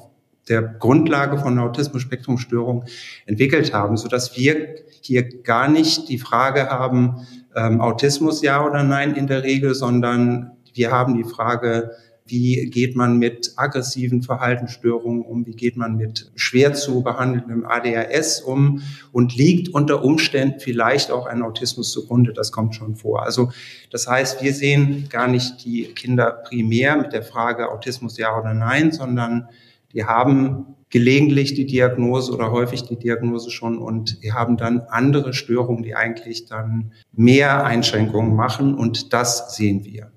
der 0.50 0.64
Grundlage 0.64 1.38
von 1.38 1.60
Autismus-Spektrum-Störung 1.60 2.86
entwickelt 3.28 3.76
haben, 3.76 3.96
so 3.96 4.08
dass 4.08 4.36
wir 4.36 4.74
hier 5.02 5.44
gar 5.44 5.68
nicht 5.68 6.10
die 6.10 6.18
Frage 6.18 6.68
haben, 6.72 7.28
ähm, 7.56 7.80
Autismus 7.80 8.42
ja 8.42 8.66
oder 8.66 8.82
nein 8.82 9.14
in 9.14 9.28
der 9.28 9.44
Regel, 9.44 9.76
sondern 9.76 10.54
wir 10.74 10.92
haben 10.92 11.16
die 11.16 11.30
Frage, 11.30 11.92
wie 12.32 12.70
geht 12.70 12.96
man 12.96 13.18
mit 13.18 13.54
aggressiven 13.58 14.24
Verhaltensstörungen 14.24 15.22
um? 15.22 15.46
Wie 15.46 15.56
geht 15.56 15.76
man 15.76 15.98
mit 15.98 16.32
schwer 16.36 16.74
zu 16.74 17.04
behandelndem 17.04 17.66
ADHS 17.66 18.42
um? 18.42 18.82
Und 19.12 19.36
liegt 19.36 19.70
unter 19.70 20.04
Umständen 20.04 20.60
vielleicht 20.60 21.12
auch 21.12 21.26
ein 21.26 21.42
Autismus 21.42 21.92
zugrunde? 21.92 22.34
Das 22.34 22.52
kommt 22.52 22.74
schon 22.74 22.96
vor. 22.96 23.24
Also 23.24 23.52
das 23.92 24.08
heißt, 24.08 24.42
wir 24.42 24.54
sehen 24.54 25.08
gar 25.10 25.28
nicht 25.28 25.66
die 25.66 25.84
Kinder 25.94 26.32
primär 26.32 26.96
mit 26.96 27.12
der 27.12 27.24
Frage 27.24 27.70
Autismus 27.70 28.18
ja 28.18 28.40
oder 28.40 28.54
nein, 28.54 28.92
sondern 28.92 29.50
die 29.94 30.06
haben 30.06 30.78
gelegentlich 30.90 31.54
die 31.54 31.66
Diagnose 31.66 32.32
oder 32.32 32.52
häufig 32.52 32.84
die 32.84 32.98
Diagnose 32.98 33.50
schon 33.50 33.78
und 33.78 34.24
die 34.24 34.34
haben 34.34 34.58
dann 34.58 34.82
andere 34.90 35.34
Störungen, 35.34 35.84
die 35.84 35.96
eigentlich 35.96 36.46
dann 36.46 36.92
mehr 37.12 37.66
Einschränkungen 37.66 38.36
machen 38.36 38.76
und 38.76 39.14
das 39.14 39.56
sehen 39.56 39.86
wir. 39.86 40.12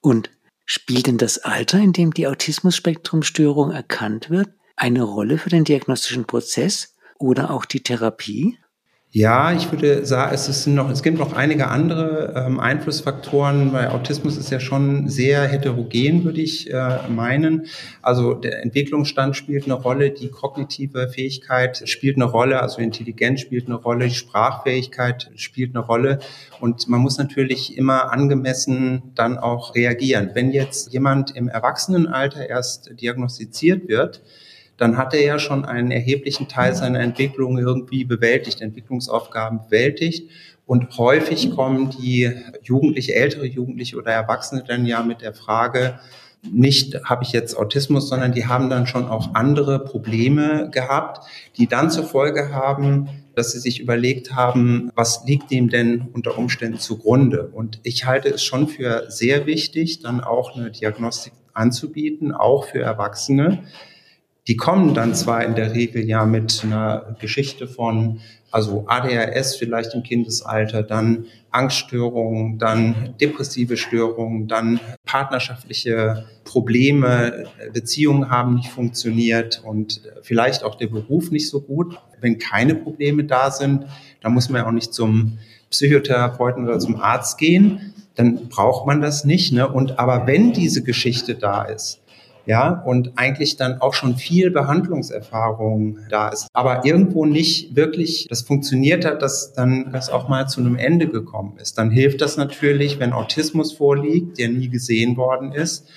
Und 0.00 0.30
Spielt 0.68 1.06
denn 1.06 1.16
das 1.16 1.38
Alter, 1.38 1.78
in 1.78 1.92
dem 1.92 2.12
die 2.12 2.26
Autismus-Spektrum-Störung 2.26 3.70
erkannt 3.70 4.30
wird, 4.30 4.50
eine 4.74 5.04
Rolle 5.04 5.38
für 5.38 5.48
den 5.48 5.64
diagnostischen 5.64 6.26
Prozess 6.26 6.96
oder 7.18 7.50
auch 7.52 7.64
die 7.64 7.84
Therapie? 7.84 8.58
Ja, 9.16 9.50
ich 9.50 9.72
würde 9.72 10.04
sagen, 10.04 10.34
es, 10.34 10.46
ist 10.46 10.66
noch, 10.66 10.90
es 10.90 11.02
gibt 11.02 11.18
noch 11.18 11.32
einige 11.32 11.68
andere 11.68 12.34
ähm, 12.36 12.60
Einflussfaktoren, 12.60 13.72
weil 13.72 13.88
Autismus 13.88 14.36
ist 14.36 14.50
ja 14.50 14.60
schon 14.60 15.08
sehr 15.08 15.48
heterogen, 15.48 16.24
würde 16.24 16.42
ich 16.42 16.70
äh, 16.70 16.98
meinen. 17.08 17.64
Also 18.02 18.34
der 18.34 18.62
Entwicklungsstand 18.62 19.34
spielt 19.34 19.64
eine 19.64 19.72
Rolle, 19.72 20.10
die 20.10 20.28
kognitive 20.28 21.08
Fähigkeit 21.08 21.88
spielt 21.88 22.16
eine 22.16 22.26
Rolle, 22.26 22.60
also 22.60 22.82
Intelligenz 22.82 23.40
spielt 23.40 23.68
eine 23.68 23.76
Rolle, 23.76 24.08
die 24.08 24.14
Sprachfähigkeit 24.14 25.30
spielt 25.36 25.74
eine 25.74 25.82
Rolle. 25.82 26.18
Und 26.60 26.86
man 26.86 27.00
muss 27.00 27.16
natürlich 27.16 27.78
immer 27.78 28.12
angemessen 28.12 29.12
dann 29.14 29.38
auch 29.38 29.74
reagieren. 29.74 30.32
Wenn 30.34 30.50
jetzt 30.50 30.92
jemand 30.92 31.34
im 31.34 31.48
Erwachsenenalter 31.48 32.46
erst 32.50 32.90
diagnostiziert 33.00 33.88
wird, 33.88 34.20
dann 34.76 34.96
hat 34.96 35.14
er 35.14 35.24
ja 35.24 35.38
schon 35.38 35.64
einen 35.64 35.90
erheblichen 35.90 36.48
Teil 36.48 36.74
seiner 36.74 37.00
Entwicklung 37.00 37.58
irgendwie 37.58 38.04
bewältigt, 38.04 38.60
Entwicklungsaufgaben 38.60 39.60
bewältigt. 39.64 40.30
Und 40.66 40.98
häufig 40.98 41.52
kommen 41.52 41.90
die 41.90 42.32
Jugendliche, 42.62 43.14
ältere 43.14 43.46
Jugendliche 43.46 43.96
oder 43.96 44.12
Erwachsene 44.12 44.64
dann 44.66 44.84
ja 44.84 45.02
mit 45.02 45.22
der 45.22 45.32
Frage, 45.32 45.98
nicht 46.52 47.04
habe 47.04 47.24
ich 47.24 47.32
jetzt 47.32 47.56
Autismus, 47.56 48.08
sondern 48.08 48.32
die 48.32 48.46
haben 48.46 48.70
dann 48.70 48.86
schon 48.86 49.06
auch 49.06 49.34
andere 49.34 49.84
Probleme 49.84 50.70
gehabt, 50.70 51.26
die 51.56 51.66
dann 51.66 51.90
zur 51.90 52.04
Folge 52.04 52.52
haben, 52.52 53.08
dass 53.34 53.52
sie 53.52 53.58
sich 53.58 53.80
überlegt 53.80 54.34
haben, 54.34 54.90
was 54.94 55.24
liegt 55.26 55.50
dem 55.50 55.68
denn 55.68 56.08
unter 56.12 56.38
Umständen 56.38 56.78
zugrunde? 56.78 57.48
Und 57.52 57.80
ich 57.82 58.06
halte 58.06 58.28
es 58.28 58.42
schon 58.44 58.68
für 58.68 59.10
sehr 59.10 59.46
wichtig, 59.46 60.00
dann 60.00 60.22
auch 60.22 60.56
eine 60.56 60.70
Diagnostik 60.70 61.32
anzubieten, 61.52 62.32
auch 62.32 62.66
für 62.66 62.80
Erwachsene, 62.80 63.62
die 64.48 64.56
kommen 64.56 64.94
dann 64.94 65.14
zwar 65.14 65.44
in 65.44 65.54
der 65.54 65.74
Regel 65.74 66.04
ja 66.04 66.24
mit 66.24 66.62
einer 66.64 67.16
Geschichte 67.18 67.66
von, 67.66 68.20
also 68.52 68.84
ADHS 68.86 69.56
vielleicht 69.56 69.94
im 69.94 70.04
Kindesalter, 70.04 70.82
dann 70.82 71.26
Angststörungen, 71.50 72.58
dann 72.58 73.14
depressive 73.20 73.76
Störungen, 73.76 74.46
dann 74.46 74.78
partnerschaftliche 75.04 76.26
Probleme, 76.44 77.46
Beziehungen 77.72 78.30
haben 78.30 78.54
nicht 78.56 78.70
funktioniert 78.70 79.62
und 79.64 80.02
vielleicht 80.22 80.62
auch 80.62 80.76
der 80.76 80.86
Beruf 80.88 81.30
nicht 81.30 81.48
so 81.48 81.60
gut. 81.60 81.98
Wenn 82.20 82.38
keine 82.38 82.74
Probleme 82.74 83.24
da 83.24 83.50
sind, 83.50 83.86
dann 84.20 84.32
muss 84.32 84.48
man 84.48 84.62
ja 84.62 84.68
auch 84.68 84.72
nicht 84.72 84.94
zum 84.94 85.38
Psychotherapeuten 85.70 86.64
oder 86.64 86.78
zum 86.78 86.96
Arzt 86.96 87.38
gehen, 87.38 87.94
dann 88.14 88.48
braucht 88.48 88.86
man 88.86 89.00
das 89.00 89.24
nicht. 89.24 89.52
Ne? 89.52 89.68
Und 89.68 89.98
aber 89.98 90.26
wenn 90.26 90.52
diese 90.52 90.82
Geschichte 90.82 91.34
da 91.34 91.64
ist, 91.64 92.00
ja, 92.46 92.70
und 92.70 93.12
eigentlich 93.16 93.56
dann 93.56 93.80
auch 93.80 93.92
schon 93.92 94.16
viel 94.16 94.50
Behandlungserfahrung 94.50 95.98
da 96.08 96.28
ist, 96.28 96.46
aber 96.52 96.84
irgendwo 96.84 97.26
nicht 97.26 97.74
wirklich 97.74 98.28
das 98.30 98.42
funktioniert 98.42 99.04
hat, 99.04 99.20
dass 99.20 99.52
dann 99.52 99.90
das 99.92 100.10
auch 100.10 100.28
mal 100.28 100.46
zu 100.48 100.60
einem 100.60 100.76
Ende 100.76 101.08
gekommen 101.08 101.58
ist. 101.60 101.76
Dann 101.76 101.90
hilft 101.90 102.20
das 102.20 102.36
natürlich, 102.36 103.00
wenn 103.00 103.12
Autismus 103.12 103.72
vorliegt, 103.72 104.38
der 104.38 104.48
nie 104.48 104.68
gesehen 104.68 105.16
worden 105.16 105.52
ist, 105.52 105.88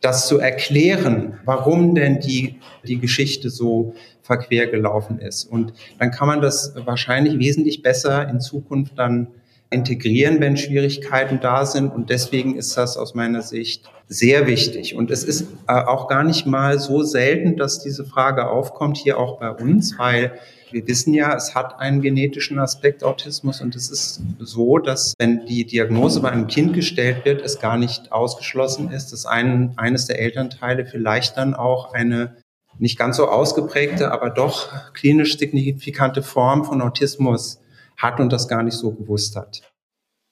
das 0.00 0.26
zu 0.26 0.38
erklären, 0.38 1.38
warum 1.44 1.94
denn 1.94 2.20
die, 2.20 2.56
die 2.86 2.98
Geschichte 2.98 3.48
so 3.48 3.94
verquer 4.20 4.66
gelaufen 4.66 5.18
ist. 5.18 5.44
Und 5.44 5.72
dann 5.98 6.10
kann 6.10 6.26
man 6.26 6.40
das 6.40 6.74
wahrscheinlich 6.84 7.38
wesentlich 7.38 7.82
besser 7.82 8.28
in 8.28 8.40
Zukunft 8.40 8.98
dann 8.98 9.28
integrieren, 9.74 10.40
wenn 10.40 10.56
Schwierigkeiten 10.56 11.40
da 11.40 11.66
sind. 11.66 11.92
Und 11.92 12.08
deswegen 12.08 12.56
ist 12.56 12.76
das 12.76 12.96
aus 12.96 13.14
meiner 13.14 13.42
Sicht 13.42 13.90
sehr 14.08 14.46
wichtig. 14.46 14.94
Und 14.94 15.10
es 15.10 15.24
ist 15.24 15.48
äh, 15.68 15.72
auch 15.72 16.08
gar 16.08 16.24
nicht 16.24 16.46
mal 16.46 16.78
so 16.78 17.02
selten, 17.02 17.56
dass 17.56 17.82
diese 17.82 18.04
Frage 18.04 18.48
aufkommt, 18.48 18.96
hier 18.96 19.18
auch 19.18 19.38
bei 19.38 19.50
uns, 19.50 19.98
weil 19.98 20.38
wir 20.70 20.86
wissen 20.88 21.14
ja, 21.14 21.34
es 21.36 21.54
hat 21.54 21.78
einen 21.78 22.02
genetischen 22.02 22.58
Aspekt 22.58 23.04
Autismus 23.04 23.60
und 23.60 23.76
es 23.76 23.90
ist 23.90 24.20
so, 24.40 24.78
dass 24.78 25.14
wenn 25.18 25.46
die 25.46 25.64
Diagnose 25.64 26.20
bei 26.20 26.30
einem 26.30 26.48
Kind 26.48 26.72
gestellt 26.72 27.24
wird, 27.24 27.42
es 27.42 27.60
gar 27.60 27.76
nicht 27.76 28.10
ausgeschlossen 28.10 28.90
ist, 28.90 29.12
dass 29.12 29.24
ein, 29.24 29.74
eines 29.76 30.06
der 30.06 30.18
Elternteile 30.18 30.84
vielleicht 30.84 31.36
dann 31.36 31.54
auch 31.54 31.94
eine 31.94 32.36
nicht 32.78 32.98
ganz 32.98 33.18
so 33.18 33.28
ausgeprägte, 33.28 34.10
aber 34.10 34.30
doch 34.30 34.92
klinisch 34.94 35.38
signifikante 35.38 36.22
Form 36.22 36.64
von 36.64 36.82
Autismus 36.82 37.60
hat 37.96 38.20
und 38.20 38.32
das 38.32 38.48
gar 38.48 38.62
nicht 38.62 38.76
so 38.76 38.92
gewusst 38.92 39.36
hat. 39.36 39.62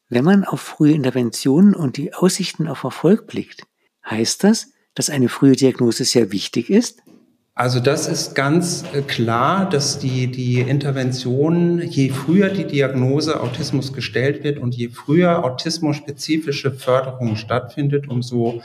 Wenn 0.09 0.25
man 0.25 0.45
auf 0.45 0.61
frühe 0.61 0.92
Interventionen 0.92 1.75
und 1.75 1.97
die 1.97 2.12
Aussichten 2.12 2.69
auf 2.69 2.85
Erfolg 2.85 3.26
blickt, 3.26 3.62
heißt 4.04 4.45
das, 4.45 4.73
dass 4.95 5.09
eine 5.09 5.28
frühe 5.28 5.57
Diagnose 5.57 6.04
sehr 6.04 6.33
wichtig 6.33 6.69
ist? 6.69 7.02
Also 7.54 7.81
das 7.81 8.09
ist 8.09 8.35
ganz 8.35 8.85
äh, 8.95 9.02
klar, 9.02 9.69
dass 9.69 9.99
die, 9.99 10.26
die 10.26 10.61
Intervention, 10.61 11.83
je 11.83 12.09
früher 12.09 12.49
die 12.49 12.66
Diagnose 12.66 13.40
Autismus 13.40 13.92
gestellt 13.92 14.42
wird 14.42 14.59
und 14.59 14.75
je 14.75 14.88
früher 14.88 15.45
autismusspezifische 15.45 16.73
Förderung 16.73 17.37
stattfindet, 17.37 18.09
umso 18.09 18.62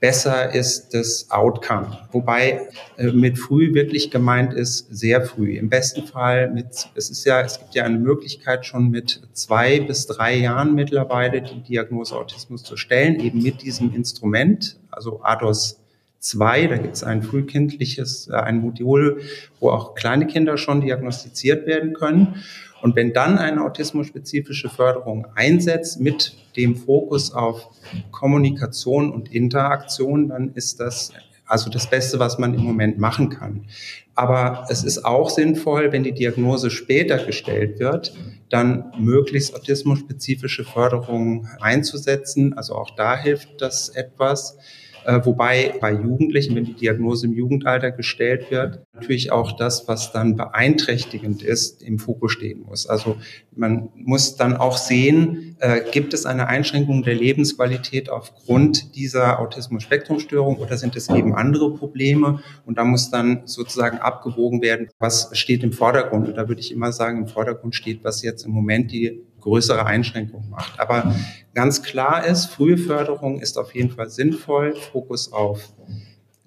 besser 0.00 0.54
ist 0.54 0.94
das 0.94 1.30
Outcome. 1.30 1.98
Wobei 2.10 2.68
äh, 2.96 3.12
mit 3.12 3.38
früh 3.38 3.74
wirklich 3.74 4.10
gemeint 4.10 4.54
ist 4.54 4.86
sehr 4.90 5.22
früh. 5.22 5.56
Im 5.56 5.68
besten 5.68 6.04
Fall 6.06 6.50
mit, 6.50 6.88
es 6.94 7.10
ist 7.10 7.24
ja, 7.26 7.42
es 7.42 7.58
gibt 7.58 7.74
ja 7.74 7.84
eine 7.84 7.98
Möglichkeit 7.98 8.64
schon 8.64 8.90
mit 8.90 9.20
zwei 9.34 9.80
bis 9.80 10.06
drei 10.06 10.36
Jahren 10.36 10.74
mittlerweile 10.74 11.42
die 11.42 11.60
Diagnose 11.60 12.16
Autismus 12.16 12.64
zu 12.64 12.76
stellen, 12.76 13.20
eben 13.20 13.42
mit 13.42 13.62
diesem 13.62 13.94
Instrument, 13.94 14.78
also 14.90 15.20
ADOS 15.22 15.76
2, 16.20 16.66
da 16.66 16.76
gibt 16.76 16.96
es 16.96 17.02
ein 17.02 17.22
frühkindliches, 17.22 18.28
äh, 18.28 18.36
ein 18.36 18.58
Modul, 18.58 19.20
wo 19.58 19.70
auch 19.70 19.94
kleine 19.94 20.26
Kinder 20.26 20.56
schon 20.56 20.80
diagnostiziert 20.80 21.66
werden 21.66 21.94
können. 21.94 22.36
Und 22.82 22.96
wenn 22.96 23.12
dann 23.12 23.38
eine 23.38 23.62
autismusspezifische 23.62 24.68
Förderung 24.68 25.26
einsetzt 25.34 26.00
mit 26.00 26.36
dem 26.56 26.76
Fokus 26.76 27.32
auf 27.32 27.68
Kommunikation 28.10 29.12
und 29.12 29.32
Interaktion, 29.32 30.28
dann 30.28 30.52
ist 30.54 30.80
das 30.80 31.12
also 31.50 31.68
das 31.68 31.90
Beste, 31.90 32.20
was 32.20 32.38
man 32.38 32.54
im 32.54 32.62
Moment 32.62 32.98
machen 32.98 33.28
kann. 33.28 33.66
Aber 34.14 34.66
es 34.68 34.84
ist 34.84 35.04
auch 35.04 35.30
sinnvoll, 35.30 35.90
wenn 35.90 36.04
die 36.04 36.12
Diagnose 36.12 36.70
später 36.70 37.18
gestellt 37.18 37.80
wird, 37.80 38.14
dann 38.50 38.92
möglichst 38.98 39.54
autismusspezifische 39.54 40.64
Förderungen 40.64 41.48
einzusetzen. 41.60 42.52
Also 42.52 42.76
auch 42.76 42.90
da 42.94 43.16
hilft 43.16 43.60
das 43.60 43.88
etwas. 43.88 44.58
Äh, 45.04 45.20
wobei 45.24 45.74
bei 45.80 45.92
Jugendlichen, 45.92 46.54
wenn 46.56 46.64
die 46.64 46.74
Diagnose 46.74 47.26
im 47.26 47.32
Jugendalter 47.32 47.90
gestellt 47.90 48.50
wird, 48.50 48.80
natürlich 48.92 49.32
auch 49.32 49.52
das, 49.52 49.88
was 49.88 50.12
dann 50.12 50.36
beeinträchtigend 50.36 51.42
ist, 51.42 51.82
im 51.82 51.98
Fokus 51.98 52.32
stehen 52.32 52.62
muss. 52.62 52.86
Also 52.86 53.16
man 53.54 53.88
muss 53.94 54.36
dann 54.36 54.56
auch 54.56 54.76
sehen, 54.76 55.56
äh, 55.60 55.80
gibt 55.90 56.14
es 56.14 56.26
eine 56.26 56.48
Einschränkung 56.48 57.02
der 57.02 57.14
Lebensqualität 57.14 58.10
aufgrund 58.10 58.94
dieser 58.96 59.40
Autismus-Spektrum-Störung 59.40 60.56
oder 60.56 60.76
sind 60.76 60.96
es 60.96 61.08
eben 61.08 61.34
andere 61.34 61.74
Probleme? 61.74 62.40
Und 62.66 62.78
da 62.78 62.84
muss 62.84 63.10
dann 63.10 63.42
sozusagen 63.46 63.98
abgewogen 63.98 64.62
werden, 64.62 64.88
was 64.98 65.30
steht 65.38 65.62
im 65.62 65.72
Vordergrund. 65.72 66.28
Und 66.28 66.36
da 66.36 66.48
würde 66.48 66.60
ich 66.60 66.72
immer 66.72 66.92
sagen, 66.92 67.18
im 67.18 67.26
Vordergrund 67.26 67.74
steht, 67.74 68.04
was 68.04 68.22
jetzt 68.22 68.44
im 68.44 68.52
Moment 68.52 68.92
die 68.92 69.22
größere 69.40 69.86
Einschränkungen 69.86 70.50
macht. 70.50 70.78
Aber 70.78 71.14
ganz 71.54 71.82
klar 71.82 72.26
ist, 72.26 72.46
frühe 72.46 72.78
Förderung 72.78 73.40
ist 73.40 73.58
auf 73.58 73.74
jeden 73.74 73.90
Fall 73.90 74.10
sinnvoll. 74.10 74.74
Fokus 74.74 75.32
auf 75.32 75.72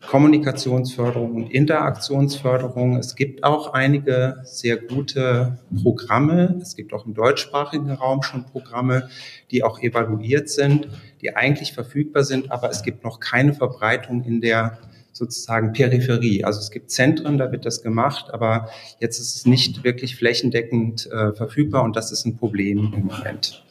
Kommunikationsförderung 0.07 1.35
und 1.35 1.51
Interaktionsförderung. 1.51 2.97
Es 2.97 3.15
gibt 3.15 3.43
auch 3.43 3.73
einige 3.73 4.41
sehr 4.43 4.77
gute 4.77 5.59
Programme. 5.81 6.59
Es 6.61 6.75
gibt 6.75 6.93
auch 6.93 7.05
im 7.05 7.13
deutschsprachigen 7.13 7.89
Raum 7.91 8.21
schon 8.21 8.45
Programme, 8.45 9.09
die 9.49 9.63
auch 9.63 9.79
evaluiert 9.79 10.49
sind, 10.49 10.89
die 11.21 11.35
eigentlich 11.35 11.73
verfügbar 11.73 12.23
sind, 12.23 12.51
aber 12.51 12.69
es 12.69 12.83
gibt 12.83 13.03
noch 13.03 13.19
keine 13.19 13.53
Verbreitung 13.53 14.23
in 14.23 14.41
der 14.41 14.77
sozusagen 15.13 15.71
Peripherie. 15.71 16.43
Also 16.43 16.59
es 16.59 16.71
gibt 16.71 16.91
Zentren, 16.91 17.37
da 17.37 17.51
wird 17.51 17.65
das 17.65 17.81
gemacht, 17.81 18.33
aber 18.33 18.69
jetzt 18.99 19.19
ist 19.19 19.35
es 19.35 19.45
nicht 19.45 19.83
wirklich 19.83 20.15
flächendeckend 20.15 21.09
äh, 21.11 21.33
verfügbar 21.33 21.83
und 21.83 21.95
das 21.95 22.11
ist 22.11 22.25
ein 22.25 22.35
Problem 22.35 22.91
im 22.93 23.05
Moment. 23.05 23.63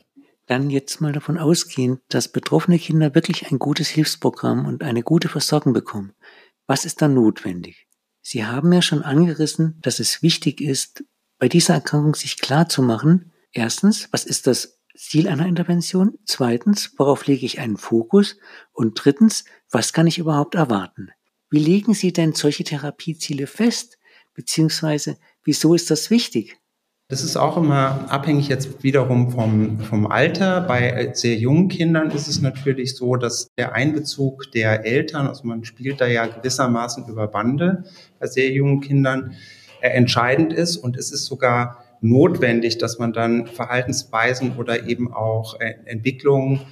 Dann 0.46 0.70
jetzt 0.70 1.00
mal 1.00 1.12
davon 1.12 1.38
ausgehen, 1.38 1.99
dass 2.08 2.28
betroffene 2.28 2.78
Kinder 2.78 3.14
wirklich 3.14 3.50
ein 3.50 3.58
gutes 3.58 3.88
Hilfsprogramm 3.88 4.66
und 4.66 4.82
eine 4.82 5.02
gute 5.02 5.28
Versorgung 5.28 5.72
bekommen. 5.72 6.12
Was 6.66 6.84
ist 6.84 7.02
dann 7.02 7.14
notwendig? 7.14 7.87
Sie 8.22 8.44
haben 8.44 8.72
ja 8.72 8.82
schon 8.82 9.02
angerissen, 9.02 9.78
dass 9.82 9.99
es 9.99 10.22
wichtig 10.22 10.61
ist, 10.61 11.04
bei 11.38 11.49
dieser 11.49 11.75
Erkrankung 11.75 12.14
sich 12.14 12.38
klar 12.38 12.68
zu 12.68 12.82
machen, 12.82 13.32
erstens, 13.50 14.08
was 14.12 14.25
ist 14.25 14.46
das 14.46 14.78
Ziel 14.94 15.28
einer 15.28 15.46
Intervention? 15.46 16.18
Zweitens, 16.25 16.94
worauf 16.99 17.26
lege 17.26 17.44
ich 17.46 17.58
einen 17.58 17.76
Fokus? 17.76 18.37
Und 18.72 18.94
drittens, 19.02 19.44
was 19.70 19.92
kann 19.92 20.06
ich 20.06 20.18
überhaupt 20.18 20.54
erwarten? 20.54 21.11
Wie 21.52 21.59
legen 21.59 21.92
Sie 21.92 22.14
denn 22.14 22.32
solche 22.32 22.64
Therapieziele 22.64 23.47
fest? 23.47 23.99
Beziehungsweise, 24.32 25.18
wieso 25.44 25.75
ist 25.75 25.90
das 25.90 26.09
wichtig? 26.09 26.56
Das 27.09 27.23
ist 27.23 27.37
auch 27.37 27.59
immer 27.59 28.11
abhängig 28.11 28.49
jetzt 28.49 28.82
wiederum 28.82 29.30
vom, 29.30 29.78
vom 29.80 30.06
Alter. 30.06 30.62
Bei 30.62 31.11
sehr 31.12 31.37
jungen 31.37 31.68
Kindern 31.68 32.11
ist 32.11 32.26
es 32.26 32.40
natürlich 32.40 32.97
so, 32.97 33.16
dass 33.16 33.49
der 33.59 33.75
Einbezug 33.75 34.50
der 34.52 34.87
Eltern, 34.87 35.26
also 35.26 35.47
man 35.47 35.62
spielt 35.66 36.00
da 36.00 36.06
ja 36.06 36.25
gewissermaßen 36.25 37.06
über 37.06 37.28
Bande 37.28 37.85
bei 38.18 38.28
sehr 38.28 38.50
jungen 38.50 38.80
Kindern, 38.80 39.35
äh, 39.82 39.90
entscheidend 39.90 40.54
ist. 40.54 40.78
Und 40.78 40.97
es 40.97 41.12
ist 41.12 41.26
sogar 41.26 41.85
notwendig, 42.00 42.78
dass 42.78 42.99
man 42.99 43.12
dann 43.12 43.47
Verhaltensweisen 43.47 44.56
oder 44.56 44.88
eben 44.88 45.12
auch 45.12 45.61
äh, 45.61 45.75
Entwicklungen 45.85 46.62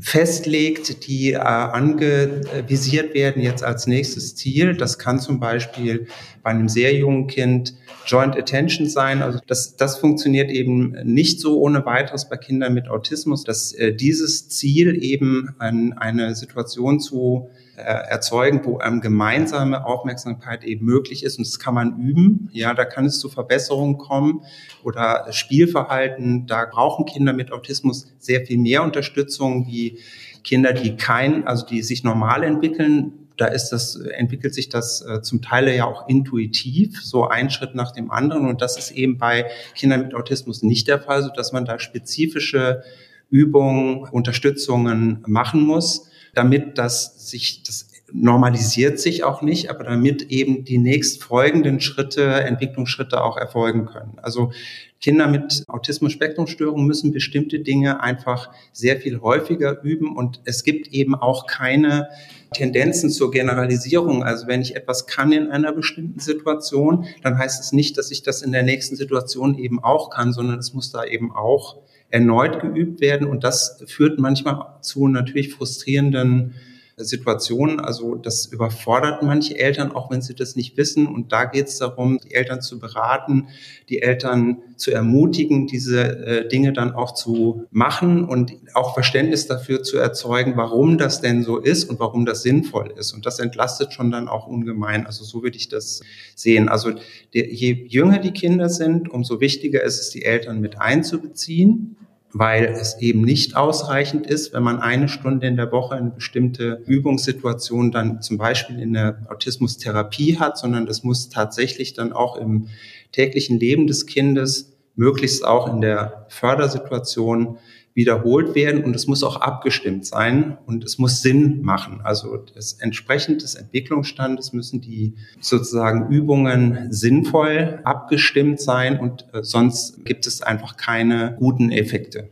festlegt, 0.00 1.06
die 1.06 1.32
äh, 1.32 1.38
angevisiert 1.38 3.14
werden 3.14 3.42
jetzt 3.42 3.62
als 3.62 3.86
nächstes 3.86 4.34
Ziel. 4.34 4.76
Das 4.76 4.98
kann 4.98 5.20
zum 5.20 5.40
Beispiel 5.40 6.06
bei 6.42 6.50
einem 6.50 6.68
sehr 6.68 6.94
jungen 6.94 7.26
Kind 7.26 7.74
Joint 8.06 8.36
Attention 8.36 8.88
sein. 8.88 9.22
Also 9.22 9.38
das, 9.46 9.76
das 9.76 9.98
funktioniert 9.98 10.50
eben 10.50 10.90
nicht 11.04 11.40
so 11.40 11.58
ohne 11.58 11.86
weiteres 11.86 12.28
bei 12.28 12.36
Kindern 12.36 12.74
mit 12.74 12.88
Autismus, 12.88 13.44
dass 13.44 13.72
äh, 13.72 13.94
dieses 13.94 14.48
Ziel 14.48 15.02
eben 15.02 15.54
an 15.58 15.92
eine 15.94 16.34
Situation 16.34 17.00
zu 17.00 17.50
äh, 17.76 17.82
erzeugen, 17.82 18.60
wo 18.64 18.80
ähm, 18.80 19.00
gemeinsame 19.00 19.84
Aufmerksamkeit 19.84 20.64
eben 20.64 20.84
möglich 20.84 21.24
ist. 21.24 21.38
Und 21.38 21.46
das 21.46 21.58
kann 21.58 21.74
man 21.74 21.98
üben. 22.00 22.48
Ja, 22.52 22.74
da 22.74 22.84
kann 22.84 23.06
es 23.06 23.18
zu 23.18 23.28
Verbesserungen 23.28 23.98
kommen 23.98 24.42
oder 24.82 25.26
Spielverhalten. 25.30 26.46
Da 26.46 26.66
brauchen 26.70 27.04
Kinder 27.04 27.32
mit 27.32 27.52
Autismus 27.52 28.12
sehr 28.18 28.46
viel 28.46 28.58
mehr 28.58 28.82
Unterstützung 28.82 29.66
wie 29.66 29.98
Kinder, 30.44 30.72
die 30.72 30.96
kein, 30.96 31.46
also 31.46 31.66
die 31.66 31.82
sich 31.82 32.04
normal 32.04 32.44
entwickeln, 32.44 33.24
da 33.36 33.46
ist 33.46 33.70
das, 33.70 33.96
entwickelt 33.96 34.54
sich 34.54 34.68
das 34.68 35.02
äh, 35.02 35.20
zum 35.22 35.42
Teil 35.42 35.68
ja 35.74 35.86
auch 35.86 36.08
intuitiv, 36.08 37.02
so 37.02 37.26
ein 37.26 37.50
Schritt 37.50 37.74
nach 37.74 37.90
dem 37.90 38.10
anderen. 38.10 38.46
Und 38.48 38.62
das 38.62 38.78
ist 38.78 38.92
eben 38.92 39.18
bei 39.18 39.46
Kindern 39.74 40.02
mit 40.02 40.14
Autismus 40.14 40.62
nicht 40.62 40.86
der 40.86 41.00
Fall, 41.00 41.22
so 41.22 41.30
dass 41.30 41.52
man 41.52 41.64
da 41.64 41.78
spezifische 41.78 42.84
Übungen, 43.30 44.04
Unterstützungen 44.04 45.24
machen 45.26 45.62
muss, 45.62 46.08
damit 46.34 46.78
das 46.78 47.30
sich, 47.30 47.62
das 47.62 47.88
normalisiert 48.12 49.00
sich 49.00 49.24
auch 49.24 49.42
nicht, 49.42 49.70
aber 49.70 49.84
damit 49.84 50.30
eben 50.30 50.64
die 50.64 50.78
nächstfolgenden 50.78 51.80
Schritte, 51.80 52.24
Entwicklungsschritte 52.24 53.22
auch 53.22 53.36
erfolgen 53.36 53.86
können. 53.86 54.18
Also 54.22 54.52
Kinder 55.00 55.26
mit 55.26 55.64
Autismus-Spektrum-Störung 55.66 56.86
müssen 56.86 57.12
bestimmte 57.12 57.58
Dinge 57.58 58.00
einfach 58.00 58.50
sehr 58.72 58.98
viel 58.98 59.20
häufiger 59.20 59.82
üben 59.82 60.16
und 60.16 60.40
es 60.44 60.62
gibt 60.62 60.88
eben 60.88 61.14
auch 61.14 61.46
keine 61.46 62.08
Tendenzen 62.54 63.10
zur 63.10 63.30
Generalisierung. 63.30 64.22
Also 64.22 64.46
wenn 64.46 64.62
ich 64.62 64.76
etwas 64.76 65.06
kann 65.06 65.32
in 65.32 65.50
einer 65.50 65.72
bestimmten 65.72 66.20
Situation, 66.20 67.06
dann 67.22 67.36
heißt 67.36 67.60
es 67.62 67.72
nicht, 67.72 67.98
dass 67.98 68.10
ich 68.10 68.22
das 68.22 68.42
in 68.42 68.52
der 68.52 68.62
nächsten 68.62 68.96
Situation 68.96 69.58
eben 69.58 69.82
auch 69.82 70.10
kann, 70.10 70.32
sondern 70.32 70.58
es 70.58 70.72
muss 70.72 70.92
da 70.92 71.04
eben 71.04 71.32
auch 71.32 71.78
erneut 72.14 72.60
geübt 72.60 73.00
werden. 73.00 73.26
Und 73.26 73.42
das 73.42 73.82
führt 73.88 74.20
manchmal 74.20 74.76
zu 74.82 75.08
natürlich 75.08 75.52
frustrierenden 75.52 76.54
Situationen. 76.96 77.80
Also 77.80 78.14
das 78.14 78.46
überfordert 78.46 79.22
manche 79.22 79.58
Eltern, 79.58 79.92
auch 79.92 80.10
wenn 80.10 80.22
sie 80.22 80.34
das 80.34 80.54
nicht 80.54 80.76
wissen. 80.76 81.06
Und 81.06 81.32
da 81.32 81.44
geht 81.44 81.68
es 81.68 81.78
darum, 81.78 82.18
die 82.18 82.34
Eltern 82.34 82.62
zu 82.62 82.78
beraten, 82.78 83.48
die 83.88 84.02
Eltern 84.02 84.58
zu 84.76 84.92
ermutigen, 84.92 85.66
diese 85.66 86.02
äh, 86.02 86.48
Dinge 86.48 86.72
dann 86.72 86.92
auch 86.92 87.14
zu 87.14 87.64
machen 87.70 88.24
und 88.24 88.52
auch 88.74 88.94
Verständnis 88.94 89.46
dafür 89.46 89.82
zu 89.82 89.98
erzeugen, 89.98 90.56
warum 90.56 90.98
das 90.98 91.20
denn 91.20 91.42
so 91.42 91.58
ist 91.58 91.84
und 91.84 91.98
warum 91.98 92.26
das 92.26 92.42
sinnvoll 92.42 92.94
ist. 92.96 93.12
Und 93.12 93.26
das 93.26 93.40
entlastet 93.40 93.92
schon 93.92 94.10
dann 94.10 94.28
auch 94.28 94.46
ungemein. 94.46 95.06
Also 95.06 95.24
so 95.24 95.42
würde 95.42 95.56
ich 95.56 95.68
das 95.68 96.02
sehen. 96.36 96.68
Also 96.68 96.92
je 97.32 97.86
jünger 97.88 98.18
die 98.18 98.32
Kinder 98.32 98.68
sind, 98.68 99.10
umso 99.10 99.40
wichtiger 99.40 99.82
ist 99.82 100.00
es, 100.00 100.10
die 100.10 100.24
Eltern 100.24 100.60
mit 100.60 100.80
einzubeziehen 100.80 101.96
weil 102.34 102.64
es 102.64 102.98
eben 102.98 103.22
nicht 103.22 103.56
ausreichend 103.56 104.26
ist, 104.26 104.52
wenn 104.52 104.64
man 104.64 104.80
eine 104.80 105.08
Stunde 105.08 105.46
in 105.46 105.56
der 105.56 105.70
Woche 105.70 105.94
eine 105.94 106.10
bestimmte 106.10 106.82
Übungssituation 106.84 107.92
dann 107.92 108.22
zum 108.22 108.38
Beispiel 108.38 108.80
in 108.80 108.92
der 108.92 109.24
Autismustherapie 109.28 110.38
hat, 110.38 110.58
sondern 110.58 110.88
es 110.88 111.04
muss 111.04 111.28
tatsächlich 111.28 111.94
dann 111.94 112.12
auch 112.12 112.36
im 112.36 112.66
täglichen 113.12 113.60
Leben 113.60 113.86
des 113.86 114.06
Kindes, 114.06 114.72
möglichst 114.96 115.44
auch 115.44 115.72
in 115.72 115.80
der 115.80 116.26
Fördersituation 116.28 117.58
wiederholt 117.94 118.56
werden 118.56 118.82
und 118.84 118.94
es 118.96 119.06
muss 119.06 119.22
auch 119.22 119.36
abgestimmt 119.36 120.04
sein 120.04 120.58
und 120.66 120.84
es 120.84 120.98
muss 120.98 121.22
Sinn 121.22 121.62
machen. 121.62 122.00
Also 122.02 122.36
das 122.36 122.74
entsprechend 122.74 123.42
des 123.42 123.54
Entwicklungsstandes 123.54 124.52
müssen 124.52 124.80
die 124.80 125.14
sozusagen 125.40 126.10
Übungen 126.12 126.92
sinnvoll 126.92 127.80
abgestimmt 127.84 128.60
sein 128.60 128.98
und 128.98 129.26
äh, 129.32 129.44
sonst 129.44 130.04
gibt 130.04 130.26
es 130.26 130.42
einfach 130.42 130.76
keine 130.76 131.36
guten 131.38 131.70
Effekte. 131.70 132.30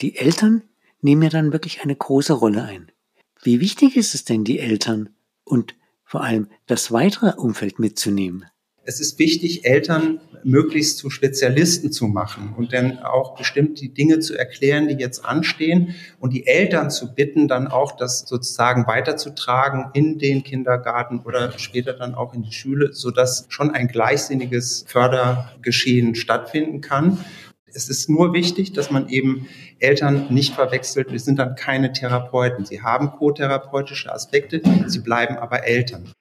Die 0.00 0.16
Eltern 0.16 0.62
nehmen 1.02 1.22
ja 1.22 1.28
dann 1.28 1.52
wirklich 1.52 1.82
eine 1.82 1.94
große 1.94 2.32
Rolle 2.32 2.62
ein. 2.62 2.90
Wie 3.42 3.60
wichtig 3.60 3.96
ist 3.96 4.14
es 4.14 4.24
denn, 4.24 4.44
die 4.44 4.60
Eltern 4.60 5.10
und 5.44 5.74
vor 6.04 6.22
allem 6.22 6.48
das 6.66 6.90
weitere 6.90 7.34
Umfeld 7.36 7.78
mitzunehmen? 7.78 8.46
Es 8.84 9.00
ist 9.00 9.18
wichtig, 9.18 9.64
Eltern 9.64 10.20
möglichst 10.44 10.98
zu 10.98 11.08
Spezialisten 11.08 11.92
zu 11.92 12.08
machen 12.08 12.54
und 12.56 12.72
dann 12.72 12.98
auch 12.98 13.36
bestimmt 13.36 13.80
die 13.80 13.94
Dinge 13.94 14.18
zu 14.18 14.36
erklären, 14.36 14.88
die 14.88 14.94
jetzt 14.94 15.24
anstehen 15.24 15.94
und 16.18 16.32
die 16.32 16.46
Eltern 16.46 16.90
zu 16.90 17.14
bitten, 17.14 17.46
dann 17.46 17.68
auch 17.68 17.92
das 17.92 18.20
sozusagen 18.26 18.88
weiterzutragen 18.88 19.90
in 19.94 20.18
den 20.18 20.42
Kindergarten 20.42 21.20
oder 21.20 21.56
später 21.58 21.92
dann 21.92 22.14
auch 22.14 22.34
in 22.34 22.42
die 22.42 22.52
Schule, 22.52 22.92
sodass 22.92 23.46
schon 23.50 23.70
ein 23.70 23.86
gleichsinniges 23.86 24.84
Fördergeschehen 24.88 26.16
stattfinden 26.16 26.80
kann. 26.80 27.24
Es 27.74 27.88
ist 27.88 28.10
nur 28.10 28.34
wichtig, 28.34 28.72
dass 28.72 28.90
man 28.90 29.08
eben 29.08 29.48
Eltern 29.78 30.26
nicht 30.28 30.54
verwechselt. 30.54 31.10
Wir 31.10 31.20
sind 31.20 31.38
dann 31.38 31.54
keine 31.54 31.92
Therapeuten. 31.92 32.66
Sie 32.66 32.82
haben 32.82 33.12
co-therapeutische 33.12 34.12
Aspekte, 34.12 34.60
sie 34.88 35.00
bleiben 35.00 35.36
aber 35.36 35.64
Eltern. 35.64 36.12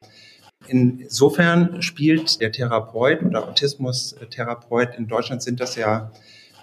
Insofern 0.68 1.82
spielt 1.82 2.40
der 2.40 2.52
Therapeut 2.52 3.24
oder 3.24 3.48
Autismus-Therapeut 3.48 4.96
in 4.98 5.08
Deutschland 5.08 5.42
sind 5.42 5.60
das 5.60 5.76
ja 5.76 6.12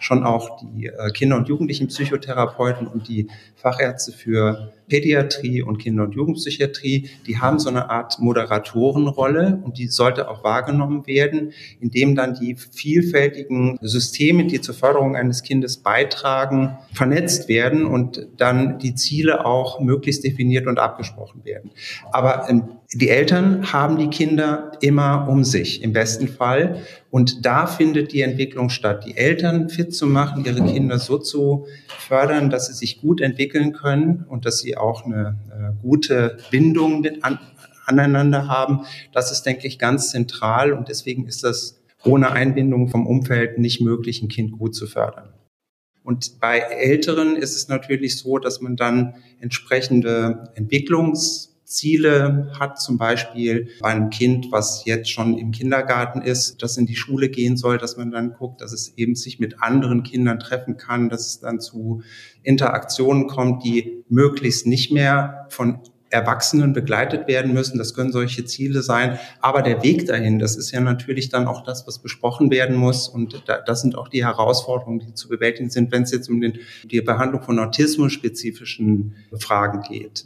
schon 0.00 0.24
auch 0.24 0.60
die 0.60 0.86
äh, 0.86 1.10
Kinder- 1.10 1.36
und 1.36 1.48
Jugendlichen-Psychotherapeuten 1.48 2.86
und 2.86 3.08
die 3.08 3.28
Fachärzte 3.56 4.12
für 4.12 4.72
Pädiatrie 4.88 5.62
und 5.62 5.78
Kinder- 5.78 6.04
und 6.04 6.14
Jugendpsychiatrie, 6.14 7.10
die 7.26 7.38
haben 7.38 7.58
so 7.58 7.68
eine 7.68 7.90
Art 7.90 8.18
Moderatorenrolle 8.18 9.60
und 9.64 9.78
die 9.78 9.88
sollte 9.88 10.30
auch 10.30 10.44
wahrgenommen 10.44 11.06
werden, 11.06 11.52
indem 11.80 12.14
dann 12.14 12.34
die 12.34 12.56
vielfältigen 12.56 13.78
Systeme, 13.80 14.46
die 14.46 14.60
zur 14.60 14.74
Förderung 14.74 15.16
eines 15.16 15.42
Kindes 15.42 15.78
beitragen, 15.78 16.78
vernetzt 16.92 17.48
werden 17.48 17.84
und 17.84 18.26
dann 18.36 18.78
die 18.78 18.94
Ziele 18.94 19.44
auch 19.44 19.80
möglichst 19.80 20.24
definiert 20.24 20.66
und 20.66 20.78
abgesprochen 20.78 21.44
werden. 21.44 21.70
Aber 22.12 22.48
ähm, 22.48 22.64
die 22.94 23.10
Eltern 23.10 23.70
haben 23.70 23.98
die 23.98 24.08
Kinder 24.08 24.72
immer 24.80 25.28
um 25.28 25.44
sich, 25.44 25.82
im 25.82 25.92
besten 25.92 26.26
Fall. 26.26 26.82
Und 27.10 27.44
da 27.44 27.66
findet 27.66 28.12
die 28.12 28.22
Entwicklung 28.22 28.70
statt, 28.70 29.04
die 29.06 29.14
Eltern 29.14 29.68
fit 29.68 29.94
zu 29.94 30.06
machen, 30.06 30.46
ihre 30.46 30.64
Kinder 30.64 30.98
so 30.98 31.18
zu 31.18 31.66
fördern, 31.86 32.48
dass 32.48 32.68
sie 32.68 32.72
sich 32.72 33.02
gut 33.02 33.20
entwickeln 33.20 33.74
können 33.74 34.24
und 34.26 34.46
dass 34.46 34.60
sie 34.60 34.77
auch 34.80 35.04
eine 35.04 35.36
äh, 35.50 35.82
gute 35.82 36.38
Bindung 36.50 37.00
mit 37.00 37.24
an, 37.24 37.38
aneinander 37.86 38.48
haben. 38.48 38.84
Das 39.12 39.32
ist, 39.32 39.42
denke 39.42 39.66
ich, 39.66 39.78
ganz 39.78 40.10
zentral 40.10 40.72
und 40.72 40.88
deswegen 40.88 41.26
ist 41.26 41.44
das 41.44 41.80
ohne 42.04 42.30
Einbindung 42.30 42.88
vom 42.88 43.06
Umfeld 43.06 43.58
nicht 43.58 43.80
möglich, 43.80 44.22
ein 44.22 44.28
Kind 44.28 44.52
gut 44.52 44.74
zu 44.74 44.86
fördern. 44.86 45.32
Und 46.04 46.40
bei 46.40 46.58
Älteren 46.58 47.36
ist 47.36 47.54
es 47.54 47.68
natürlich 47.68 48.18
so, 48.18 48.38
dass 48.38 48.60
man 48.60 48.76
dann 48.76 49.16
entsprechende 49.40 50.50
Entwicklungs 50.54 51.57
Ziele 51.68 52.50
hat, 52.58 52.80
zum 52.80 52.96
Beispiel 52.96 53.68
bei 53.80 53.90
einem 53.90 54.08
Kind, 54.08 54.50
was 54.50 54.84
jetzt 54.86 55.10
schon 55.10 55.36
im 55.36 55.50
Kindergarten 55.50 56.22
ist, 56.22 56.62
das 56.62 56.78
in 56.78 56.86
die 56.86 56.96
Schule 56.96 57.28
gehen 57.28 57.58
soll, 57.58 57.76
dass 57.76 57.98
man 57.98 58.10
dann 58.10 58.32
guckt, 58.32 58.62
dass 58.62 58.72
es 58.72 58.94
eben 58.96 59.14
sich 59.14 59.38
mit 59.38 59.62
anderen 59.62 60.02
Kindern 60.02 60.38
treffen 60.38 60.78
kann, 60.78 61.10
dass 61.10 61.26
es 61.26 61.40
dann 61.40 61.60
zu 61.60 62.02
Interaktionen 62.42 63.26
kommt, 63.26 63.64
die 63.64 64.02
möglichst 64.08 64.66
nicht 64.66 64.90
mehr 64.92 65.46
von 65.50 65.80
Erwachsenen 66.10 66.72
begleitet 66.72 67.28
werden 67.28 67.52
müssen. 67.52 67.76
Das 67.76 67.92
können 67.92 68.12
solche 68.12 68.46
Ziele 68.46 68.80
sein. 68.82 69.18
Aber 69.40 69.60
der 69.60 69.82
Weg 69.82 70.06
dahin, 70.06 70.38
das 70.38 70.56
ist 70.56 70.70
ja 70.70 70.80
natürlich 70.80 71.28
dann 71.28 71.46
auch 71.46 71.64
das, 71.64 71.86
was 71.86 71.98
besprochen 71.98 72.50
werden 72.50 72.76
muss. 72.76 73.08
Und 73.08 73.42
das 73.66 73.82
sind 73.82 73.94
auch 73.94 74.08
die 74.08 74.24
Herausforderungen, 74.24 75.00
die 75.00 75.12
zu 75.12 75.28
bewältigen 75.28 75.68
sind, 75.68 75.92
wenn 75.92 76.04
es 76.04 76.12
jetzt 76.12 76.30
um 76.30 76.40
den, 76.40 76.58
die 76.84 77.02
Behandlung 77.02 77.42
von 77.42 77.58
autismus-spezifischen 77.58 79.16
Fragen 79.38 79.82
geht. 79.82 80.24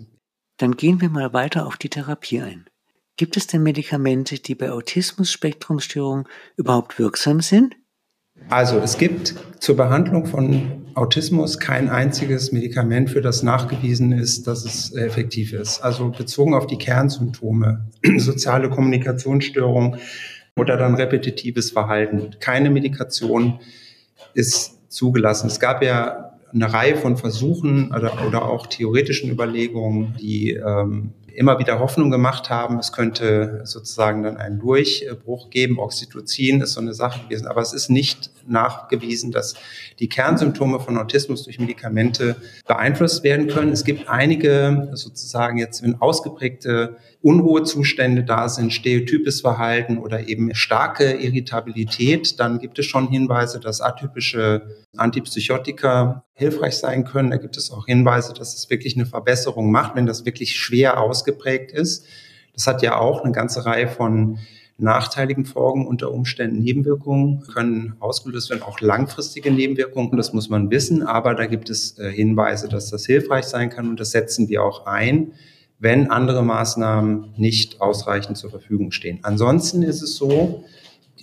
Dann 0.62 0.76
gehen 0.76 1.00
wir 1.00 1.08
mal 1.08 1.32
weiter 1.32 1.66
auf 1.66 1.76
die 1.76 1.88
Therapie 1.88 2.40
ein. 2.40 2.66
Gibt 3.16 3.36
es 3.36 3.48
denn 3.48 3.64
Medikamente, 3.64 4.38
die 4.38 4.54
bei 4.54 4.70
Autismus-Spektrumstörungen 4.70 6.28
überhaupt 6.56 7.00
wirksam 7.00 7.40
sind? 7.40 7.74
Also 8.48 8.78
es 8.78 8.96
gibt 8.96 9.34
zur 9.58 9.76
Behandlung 9.76 10.24
von 10.24 10.86
Autismus 10.94 11.58
kein 11.58 11.88
einziges 11.88 12.52
Medikament, 12.52 13.10
für 13.10 13.22
das 13.22 13.42
nachgewiesen 13.42 14.12
ist, 14.12 14.46
dass 14.46 14.64
es 14.64 14.94
effektiv 14.94 15.52
ist. 15.52 15.80
Also 15.80 16.10
bezogen 16.10 16.54
auf 16.54 16.68
die 16.68 16.78
Kernsymptome, 16.78 17.90
soziale 18.18 18.70
Kommunikationsstörung 18.70 19.96
oder 20.54 20.76
dann 20.76 20.94
repetitives 20.94 21.72
Verhalten. 21.72 22.36
Keine 22.38 22.70
Medikation 22.70 23.58
ist 24.32 24.78
zugelassen. 24.92 25.48
Es 25.48 25.58
gab 25.58 25.82
ja 25.82 26.31
eine 26.54 26.72
Reihe 26.72 26.96
von 26.96 27.16
Versuchen 27.16 27.92
oder, 27.94 28.26
oder 28.26 28.44
auch 28.44 28.66
theoretischen 28.66 29.30
Überlegungen, 29.30 30.16
die 30.20 30.52
ähm, 30.52 31.12
immer 31.34 31.58
wieder 31.58 31.78
Hoffnung 31.78 32.10
gemacht 32.10 32.50
haben, 32.50 32.78
es 32.78 32.92
könnte 32.92 33.62
sozusagen 33.64 34.22
dann 34.22 34.36
einen 34.36 34.58
Durchbruch 34.58 35.50
geben. 35.50 35.78
Oxytocin 35.78 36.60
ist 36.60 36.74
so 36.74 36.80
eine 36.80 36.94
Sache 36.94 37.24
gewesen, 37.24 37.46
aber 37.46 37.62
es 37.62 37.72
ist 37.72 37.88
nicht 37.88 38.30
nachgewiesen, 38.46 39.32
dass 39.32 39.54
die 39.98 40.08
Kernsymptome 40.08 40.80
von 40.80 40.98
Autismus 40.98 41.44
durch 41.44 41.58
Medikamente 41.58 42.36
beeinflusst 42.66 43.24
werden 43.24 43.48
können. 43.48 43.72
Es 43.72 43.84
gibt 43.84 44.08
einige 44.08 44.90
sozusagen 44.92 45.58
jetzt 45.58 45.80
in 45.82 46.00
ausgeprägte 46.00 46.96
Unruhezustände 47.22 48.24
da 48.24 48.48
sind, 48.48 48.72
stereotypes 48.72 49.40
Verhalten 49.40 49.98
oder 49.98 50.28
eben 50.28 50.54
starke 50.54 51.12
Irritabilität, 51.12 52.40
dann 52.40 52.58
gibt 52.58 52.78
es 52.80 52.86
schon 52.86 53.08
Hinweise, 53.08 53.60
dass 53.60 53.80
atypische 53.80 54.66
Antipsychotika 54.96 56.24
hilfreich 56.34 56.76
sein 56.78 57.04
können. 57.04 57.30
Da 57.30 57.36
gibt 57.36 57.56
es 57.56 57.70
auch 57.70 57.86
Hinweise, 57.86 58.34
dass 58.34 58.54
es 58.54 58.68
wirklich 58.70 58.96
eine 58.96 59.06
Verbesserung 59.06 59.70
macht, 59.70 59.94
wenn 59.94 60.06
das 60.06 60.24
wirklich 60.24 60.56
schwer 60.56 61.00
ausgeprägt 61.00 61.70
ist. 61.70 62.06
Das 62.54 62.66
hat 62.66 62.82
ja 62.82 62.98
auch 62.98 63.22
eine 63.22 63.32
ganze 63.32 63.64
Reihe 63.64 63.88
von 63.88 64.38
nachteiligen 64.78 65.44
Folgen, 65.44 65.86
unter 65.86 66.10
Umständen 66.10 66.58
Nebenwirkungen 66.58 67.42
können 67.42 67.94
ausgelöst 68.00 68.50
werden, 68.50 68.62
auch 68.62 68.80
langfristige 68.80 69.52
Nebenwirkungen, 69.52 70.16
das 70.16 70.32
muss 70.32 70.48
man 70.48 70.70
wissen, 70.70 71.02
aber 71.04 71.34
da 71.34 71.46
gibt 71.46 71.70
es 71.70 71.98
äh, 71.98 72.10
Hinweise, 72.10 72.68
dass 72.68 72.90
das 72.90 73.06
hilfreich 73.06 73.44
sein 73.44 73.70
kann 73.70 73.88
und 73.88 74.00
das 74.00 74.10
setzen 74.10 74.48
wir 74.48 74.64
auch 74.64 74.86
ein 74.86 75.32
wenn 75.82 76.12
andere 76.12 76.44
Maßnahmen 76.44 77.34
nicht 77.36 77.80
ausreichend 77.80 78.38
zur 78.38 78.50
Verfügung 78.50 78.92
stehen. 78.92 79.18
Ansonsten 79.22 79.82
ist 79.82 80.00
es 80.00 80.14
so, 80.14 80.62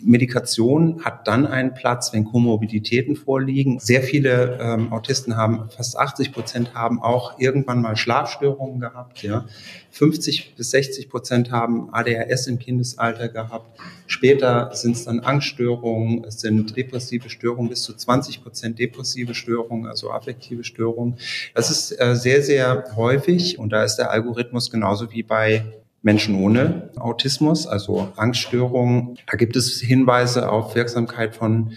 Medikation 0.03 1.03
hat 1.03 1.27
dann 1.27 1.45
einen 1.45 1.73
Platz, 1.73 2.13
wenn 2.13 2.25
Komorbiditäten 2.25 3.15
vorliegen. 3.15 3.79
Sehr 3.79 4.03
viele 4.03 4.57
ähm, 4.61 4.91
Autisten 4.93 5.35
haben, 5.35 5.69
fast 5.69 5.97
80 5.97 6.31
Prozent 6.31 6.73
haben 6.73 7.01
auch 7.01 7.39
irgendwann 7.39 7.81
mal 7.81 7.95
Schlafstörungen 7.95 8.79
gehabt. 8.79 9.23
Ja. 9.23 9.45
50 9.91 10.55
bis 10.55 10.71
60 10.71 11.09
Prozent 11.09 11.51
haben 11.51 11.93
ADHS 11.93 12.47
im 12.47 12.59
Kindesalter 12.59 13.29
gehabt. 13.29 13.79
Später 14.07 14.71
sind 14.73 14.95
es 14.95 15.05
dann 15.05 15.19
Angststörungen, 15.19 16.23
es 16.23 16.39
sind 16.39 16.75
depressive 16.75 17.29
Störungen, 17.29 17.69
bis 17.69 17.83
zu 17.83 17.93
20 17.93 18.43
Prozent 18.43 18.79
depressive 18.79 19.33
Störungen, 19.33 19.87
also 19.87 20.11
affektive 20.11 20.63
Störungen. 20.63 21.17
Das 21.53 21.69
ist 21.69 21.99
äh, 21.99 22.15
sehr, 22.15 22.41
sehr 22.41 22.95
häufig 22.95 23.59
und 23.59 23.69
da 23.69 23.83
ist 23.83 23.97
der 23.97 24.11
Algorithmus 24.11 24.71
genauso 24.71 25.11
wie 25.11 25.23
bei 25.23 25.65
Menschen 26.01 26.35
ohne 26.35 26.91
Autismus, 26.95 27.67
also 27.67 28.11
Angststörungen. 28.15 29.17
Da 29.29 29.37
gibt 29.37 29.55
es 29.55 29.79
Hinweise 29.79 30.51
auf 30.51 30.75
Wirksamkeit 30.75 31.35
von 31.35 31.73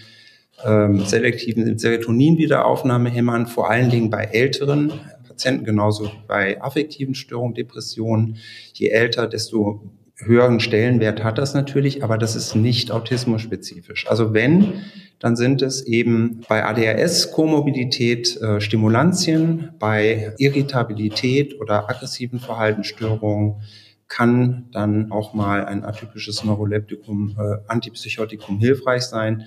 ähm, 0.63 1.03
selektiven 1.05 1.77
Serotonin-Wiederaufnahmehämmern, 1.77 3.47
vor 3.47 3.69
allen 3.69 3.89
Dingen 3.89 4.09
bei 4.09 4.25
älteren 4.25 4.93
Patienten, 5.27 5.65
genauso 5.65 6.11
bei 6.27 6.61
affektiven 6.61 7.15
Störungen, 7.15 7.53
Depressionen. 7.53 8.37
Je 8.73 8.89
älter, 8.89 9.27
desto 9.27 9.81
höheren 10.15 10.59
Stellenwert 10.59 11.23
hat 11.23 11.37
das 11.37 11.53
natürlich, 11.53 12.03
aber 12.03 12.17
das 12.17 12.35
ist 12.35 12.55
nicht 12.55 12.91
autismusspezifisch. 12.91 14.07
Also 14.07 14.33
wenn, 14.33 14.83
dann 15.19 15.35
sind 15.35 15.61
es 15.61 15.81
eben 15.81 16.41
bei 16.47 16.63
ADHS 16.63 17.31
Komorbidität 17.31 18.39
äh, 18.41 18.61
Stimulantien, 18.61 19.71
bei 19.79 20.33
Irritabilität 20.37 21.59
oder 21.59 21.89
aggressiven 21.89 22.39
Verhaltensstörungen 22.39 23.61
kann 24.07 24.69
dann 24.71 25.11
auch 25.11 25.33
mal 25.33 25.65
ein 25.65 25.83
atypisches 25.83 26.43
Neuroleptikum, 26.43 27.35
äh, 27.37 27.57
Antipsychotikum 27.67 28.59
hilfreich 28.59 29.03
sein. 29.03 29.45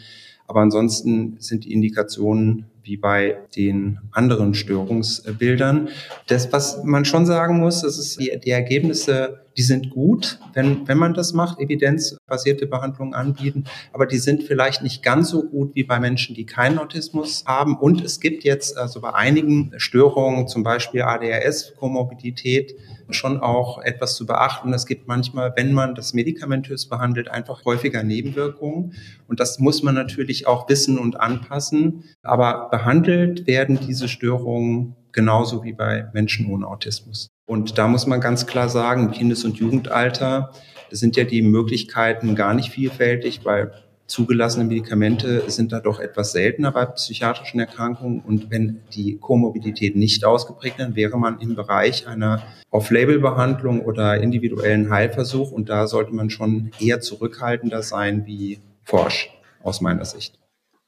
Aber 0.49 0.61
ansonsten 0.61 1.37
sind 1.41 1.65
die 1.65 1.73
Indikationen 1.73 2.67
wie 2.87 2.97
bei 2.97 3.39
den 3.57 3.99
anderen 4.13 4.55
Störungsbildern. 4.55 5.89
Das, 6.29 6.53
was 6.53 6.85
man 6.85 7.05
schon 7.05 7.27
sagen 7.27 7.59
muss, 7.59 7.83
das 7.83 7.99
ist 7.99 8.21
die, 8.21 8.39
die 8.43 8.51
Ergebnisse, 8.51 9.41
die 9.57 9.63
sind 9.63 9.91
gut, 9.91 10.39
wenn, 10.55 10.87
wenn 10.87 10.99
man 10.99 11.15
das 11.15 11.33
macht, 11.33 11.59
evidenzbasierte 11.59 12.67
Behandlungen 12.67 13.15
anbieten, 13.15 13.65
aber 13.93 14.07
die 14.07 14.19
sind 14.19 14.45
vielleicht 14.45 14.83
nicht 14.83 15.03
ganz 15.03 15.31
so 15.31 15.43
gut 15.43 15.75
wie 15.75 15.83
bei 15.83 15.99
Menschen, 15.99 16.37
die 16.37 16.47
keinen 16.47 16.79
Autismus 16.79 17.45
haben. 17.47 17.77
Und 17.77 18.05
es 18.05 18.21
gibt 18.21 18.45
jetzt 18.45 18.77
also 18.77 19.01
bei 19.01 19.15
einigen 19.15 19.73
Störungen, 19.79 20.47
zum 20.47 20.63
Beispiel 20.63 21.03
ADHS, 21.03 21.75
Komorbidität, 21.77 22.77
schon 23.11 23.41
auch 23.41 23.83
etwas 23.83 24.17
zu 24.17 24.27
beachten. 24.27 24.73
Es 24.73 24.87
gibt 24.87 25.07
manchmal, 25.07 25.53
wenn 25.57 25.73
man 25.73 25.95
das 25.95 26.15
medikamentös 26.15 26.89
behandelt, 26.89 27.29
einfach 27.29 27.65
häufiger 27.65 28.03
Nebenwirkungen. 28.03 28.95
Und 29.29 29.41
das 29.41 29.59
muss 29.59 29.83
man 29.83 29.95
natürlich 29.95 30.47
auch 30.47 30.69
wissen 30.69 30.99
und 30.99 31.21
anpassen. 31.21 32.05
Aber 32.23 32.69
behandelt 32.71 33.47
werden 33.47 33.79
diese 33.87 34.09
Störungen 34.09 34.97
genauso 35.13 35.65
wie 35.65 35.73
bei 35.73 36.09
Menschen 36.13 36.51
ohne 36.51 36.67
Autismus. 36.67 37.29
Und 37.47 37.79
da 37.79 37.89
muss 37.89 38.07
man 38.07 38.21
ganz 38.21 38.47
klar 38.47 38.69
sagen, 38.69 39.13
Kindes- 39.13 39.45
und 39.45 39.57
Jugendalter 39.57 40.51
sind 40.91 41.17
ja 41.17 41.25
die 41.25 41.43
Möglichkeiten 41.43 42.35
gar 42.35 42.55
nicht 42.55 42.71
vielfältig, 42.71 43.45
weil 43.45 43.73
zugelassene 44.07 44.65
Medikamente 44.65 45.51
sind 45.51 45.73
da 45.73 45.81
doch 45.81 46.01
etwas 46.01 46.33
seltener 46.33 46.73
bei 46.73 46.87
psychiatrischen 46.87 47.61
Erkrankungen. 47.61 48.21
Und 48.21 48.51
wenn 48.51 48.83
die 48.95 49.19
Komorbidität 49.19 49.97
nicht 49.97 50.25
ausgeprägt 50.25 50.79
ist, 50.79 50.97
wäre 50.97 51.19
man 51.19 51.41
im 51.41 51.55
Bereich 51.55 52.07
einer 52.07 52.43
Off-Label-Behandlung 52.71 53.81
oder 53.81 54.21
individuellen 54.21 54.91
Heilversuch. 54.91 55.51
Und 55.51 55.69
da 55.69 55.87
sollte 55.87 56.13
man 56.13 56.31
schon 56.31 56.71
eher 56.81 57.01
zurückhaltender 57.01 57.83
sein 57.83 58.27
wie 58.27 58.61
forsch, 58.85 59.31
aus 59.63 59.81
meiner 59.81 60.05
Sicht. 60.05 60.39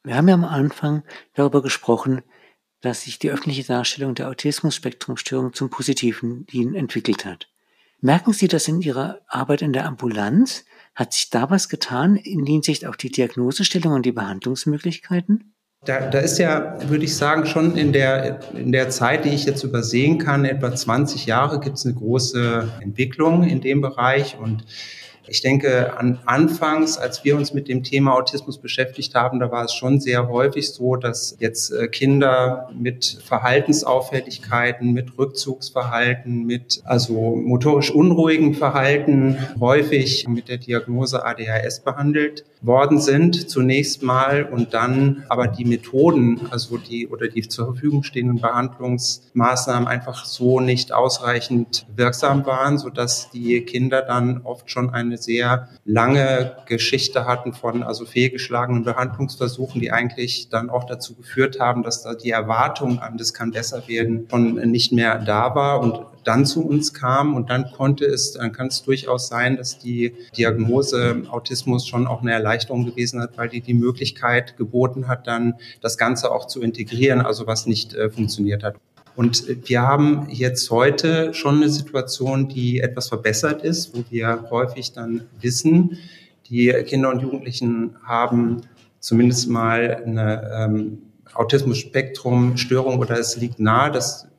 Wir 0.03 0.15
haben 0.15 0.27
ja 0.29 0.33
am 0.33 0.45
Anfang 0.45 1.03
darüber 1.33 1.61
gesprochen, 1.61 2.21
dass 2.81 3.01
sich 3.01 3.19
die 3.19 3.29
öffentliche 3.29 3.65
Darstellung 3.65 4.15
der 4.15 4.29
Autismus-Spektrumstörung 4.29 5.53
zum 5.53 5.69
Positiven 5.69 6.47
entwickelt 6.73 7.25
hat. 7.25 7.49
Merken 7.99 8.31
Sie 8.31 8.47
das 8.47 8.69
in 8.69 8.79
Ihrer 8.79 9.19
Arbeit 9.27 9.61
in 9.61 9.73
der 9.73 9.85
Ambulanz? 9.85 10.63
Hat 10.99 11.13
sich 11.13 11.29
da 11.29 11.49
was 11.49 11.69
getan 11.69 12.17
in 12.17 12.45
Hinsicht 12.45 12.85
auf 12.85 12.97
die 12.97 13.09
Diagnosestellung 13.09 13.93
und 13.93 14.05
die 14.05 14.11
Behandlungsmöglichkeiten? 14.11 15.53
Da, 15.85 16.09
da 16.09 16.19
ist 16.19 16.39
ja, 16.39 16.77
würde 16.89 17.05
ich 17.05 17.15
sagen, 17.15 17.45
schon 17.45 17.77
in 17.77 17.93
der, 17.93 18.41
in 18.53 18.73
der 18.73 18.89
Zeit, 18.89 19.23
die 19.23 19.29
ich 19.29 19.45
jetzt 19.45 19.63
übersehen 19.63 20.17
kann, 20.17 20.43
etwa 20.43 20.75
20 20.75 21.25
Jahre, 21.25 21.61
gibt 21.61 21.77
es 21.77 21.85
eine 21.85 21.95
große 21.95 22.69
Entwicklung 22.81 23.43
in 23.43 23.61
dem 23.61 23.79
Bereich 23.79 24.37
und 24.37 24.65
ich 25.29 25.41
denke, 25.41 25.97
an, 25.97 26.19
anfangs, 26.25 26.97
als 26.97 27.23
wir 27.23 27.35
uns 27.35 27.53
mit 27.53 27.67
dem 27.67 27.83
Thema 27.83 28.15
Autismus 28.15 28.57
beschäftigt 28.57 29.15
haben, 29.15 29.39
da 29.39 29.51
war 29.51 29.65
es 29.65 29.73
schon 29.73 29.99
sehr 29.99 30.27
häufig 30.27 30.71
so, 30.71 30.95
dass 30.95 31.35
jetzt 31.39 31.71
äh, 31.71 31.87
Kinder 31.87 32.69
mit 32.77 33.21
Verhaltensauffälligkeiten, 33.23 34.91
mit 34.91 35.17
Rückzugsverhalten, 35.17 36.45
mit 36.45 36.81
also 36.85 37.35
motorisch 37.35 37.91
unruhigen 37.91 38.55
Verhalten 38.55 39.37
häufig 39.59 40.27
mit 40.27 40.49
der 40.49 40.57
Diagnose 40.57 41.25
ADHS 41.25 41.81
behandelt 41.81 42.45
worden 42.61 42.99
sind, 42.99 43.49
zunächst 43.49 44.03
mal 44.03 44.43
und 44.43 44.73
dann 44.73 45.23
aber 45.29 45.47
die 45.47 45.63
Methoden, 45.63 46.41
also 46.49 46.77
die 46.77 47.07
oder 47.07 47.27
die 47.27 47.47
zur 47.47 47.67
Verfügung 47.67 48.03
stehenden 48.03 48.41
Behandlungsmaßnahmen 48.41 49.87
einfach 49.87 50.25
so 50.25 50.59
nicht 50.59 50.91
ausreichend 50.91 51.85
wirksam 51.95 52.45
waren, 52.45 52.77
sodass 52.77 53.29
die 53.31 53.61
Kinder 53.61 54.01
dann 54.01 54.41
oft 54.43 54.69
schon 54.69 54.89
eine 54.89 55.17
sehr 55.21 55.69
lange 55.85 56.55
Geschichte 56.65 57.25
hatten 57.25 57.53
von 57.53 57.83
also 57.83 58.05
fehlgeschlagenen 58.05 58.83
Behandlungsversuchen, 58.83 59.81
die 59.81 59.91
eigentlich 59.91 60.49
dann 60.49 60.69
auch 60.69 60.85
dazu 60.85 61.15
geführt 61.15 61.59
haben, 61.59 61.83
dass 61.83 62.03
da 62.03 62.15
die 62.15 62.31
Erwartung 62.31 62.99
an 62.99 63.17
das 63.17 63.33
kann 63.33 63.51
besser 63.51 63.87
werden 63.87 64.27
schon 64.29 64.55
nicht 64.71 64.91
mehr 64.91 65.19
da 65.19 65.55
war 65.55 65.81
und 65.81 66.05
dann 66.23 66.45
zu 66.45 66.65
uns 66.65 66.93
kam 66.93 67.35
und 67.35 67.49
dann 67.49 67.71
konnte 67.71 68.05
es, 68.05 68.33
dann 68.33 68.51
kann 68.51 68.67
es 68.67 68.83
durchaus 68.83 69.27
sein, 69.27 69.57
dass 69.57 69.79
die 69.79 70.13
Diagnose 70.37 71.23
Autismus 71.29 71.87
schon 71.87 72.07
auch 72.07 72.21
eine 72.21 72.33
Erleichterung 72.33 72.85
gewesen 72.85 73.21
hat, 73.21 73.37
weil 73.37 73.49
die 73.49 73.61
die 73.61 73.73
Möglichkeit 73.73 74.57
geboten 74.57 75.07
hat, 75.07 75.27
dann 75.27 75.55
das 75.81 75.97
Ganze 75.97 76.31
auch 76.31 76.45
zu 76.45 76.61
integrieren, 76.61 77.21
also 77.21 77.47
was 77.47 77.65
nicht 77.65 77.93
äh, 77.93 78.09
funktioniert 78.09 78.63
hat. 78.63 78.75
Und 79.19 79.67
wir 79.67 79.81
haben 79.81 80.27
jetzt 80.29 80.71
heute 80.71 81.33
schon 81.33 81.57
eine 81.57 81.67
Situation, 81.67 82.47
die 82.47 82.79
etwas 82.79 83.09
verbessert 83.09 83.63
ist, 83.63 83.93
wo 83.93 84.05
wir 84.09 84.45
häufig 84.49 84.93
dann 84.93 85.25
wissen, 85.41 85.97
die 86.49 86.71
Kinder 86.87 87.09
und 87.09 87.21
Jugendlichen 87.21 87.97
haben 88.01 88.61
zumindest 89.01 89.49
mal 89.49 90.03
eine 90.05 90.49
ähm, 90.57 90.99
Autismus-Spektrum-Störung 91.33 92.97
oder 92.99 93.19
es 93.19 93.35
liegt 93.35 93.59
nahe, 93.59 93.91
dass 93.91 94.29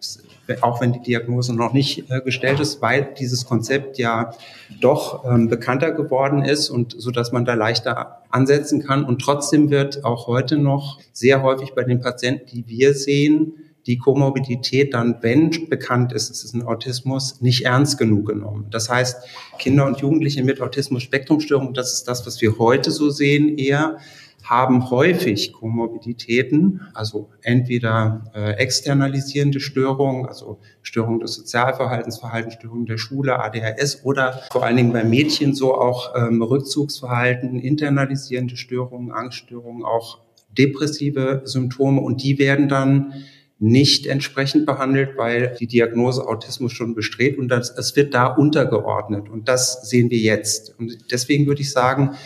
auch 0.62 0.80
wenn 0.80 0.94
die 0.94 1.02
Diagnose 1.02 1.54
noch 1.54 1.74
nicht 1.74 2.10
äh, 2.10 2.22
gestellt 2.22 2.58
ist, 2.58 2.80
weil 2.80 3.12
dieses 3.18 3.44
Konzept 3.44 3.98
ja 3.98 4.32
doch 4.80 5.26
ähm, 5.26 5.48
bekannter 5.48 5.92
geworden 5.92 6.42
ist 6.42 6.70
und 6.70 6.94
so, 6.96 7.10
dass 7.10 7.32
man 7.32 7.44
da 7.44 7.52
leichter 7.52 8.22
ansetzen 8.30 8.82
kann. 8.82 9.04
Und 9.04 9.20
trotzdem 9.20 9.68
wird 9.68 10.06
auch 10.06 10.26
heute 10.26 10.56
noch 10.56 10.98
sehr 11.12 11.42
häufig 11.42 11.74
bei 11.74 11.84
den 11.84 12.00
Patienten, 12.00 12.46
die 12.46 12.66
wir 12.66 12.94
sehen, 12.94 13.69
die 13.86 13.98
Komorbidität 13.98 14.94
dann, 14.94 15.16
wenn 15.20 15.50
bekannt 15.68 16.12
ist, 16.12 16.30
es 16.30 16.44
ist 16.44 16.54
ein 16.54 16.62
Autismus, 16.62 17.40
nicht 17.40 17.64
ernst 17.64 17.98
genug 17.98 18.26
genommen. 18.26 18.66
Das 18.70 18.88
heißt, 18.90 19.24
Kinder 19.58 19.86
und 19.86 19.98
Jugendliche 19.98 20.44
mit 20.44 20.60
Autismus-Spektrumstörung, 20.60 21.74
das 21.74 21.94
ist 21.94 22.08
das, 22.08 22.26
was 22.26 22.40
wir 22.40 22.58
heute 22.58 22.90
so 22.90 23.10
sehen, 23.10 23.56
eher 23.56 23.98
haben 24.42 24.90
häufig 24.90 25.52
Komorbiditäten, 25.52 26.80
also 26.94 27.30
entweder 27.42 28.24
äh, 28.34 28.52
externalisierende 28.52 29.60
Störungen, 29.60 30.26
also 30.26 30.58
Störungen 30.82 31.20
des 31.20 31.34
Sozialverhaltens, 31.34 32.18
Verhaltensstörungen 32.18 32.86
der 32.86 32.98
Schule, 32.98 33.38
ADHS 33.38 34.04
oder 34.04 34.40
vor 34.50 34.64
allen 34.64 34.76
Dingen 34.76 34.92
bei 34.92 35.04
Mädchen 35.04 35.54
so 35.54 35.74
auch 35.74 36.14
ähm, 36.16 36.42
Rückzugsverhalten, 36.42 37.58
internalisierende 37.58 38.56
Störungen, 38.56 39.12
Angststörungen, 39.12 39.84
auch 39.84 40.20
depressive 40.56 41.42
Symptome 41.44 42.00
und 42.00 42.22
die 42.22 42.38
werden 42.38 42.68
dann 42.68 43.12
nicht 43.60 44.06
entsprechend 44.06 44.64
behandelt, 44.64 45.18
weil 45.18 45.54
die 45.60 45.66
Diagnose 45.66 46.26
Autismus 46.26 46.72
schon 46.72 46.94
besteht 46.94 47.38
und 47.38 47.48
das, 47.48 47.70
es 47.70 47.94
wird 47.94 48.14
da 48.14 48.26
untergeordnet 48.26 49.28
und 49.28 49.48
das 49.48 49.88
sehen 49.88 50.10
wir 50.10 50.18
jetzt. 50.18 50.74
Und 50.78 51.12
deswegen 51.12 51.46
würde 51.46 51.60
ich 51.60 51.70
sagen, 51.70 52.16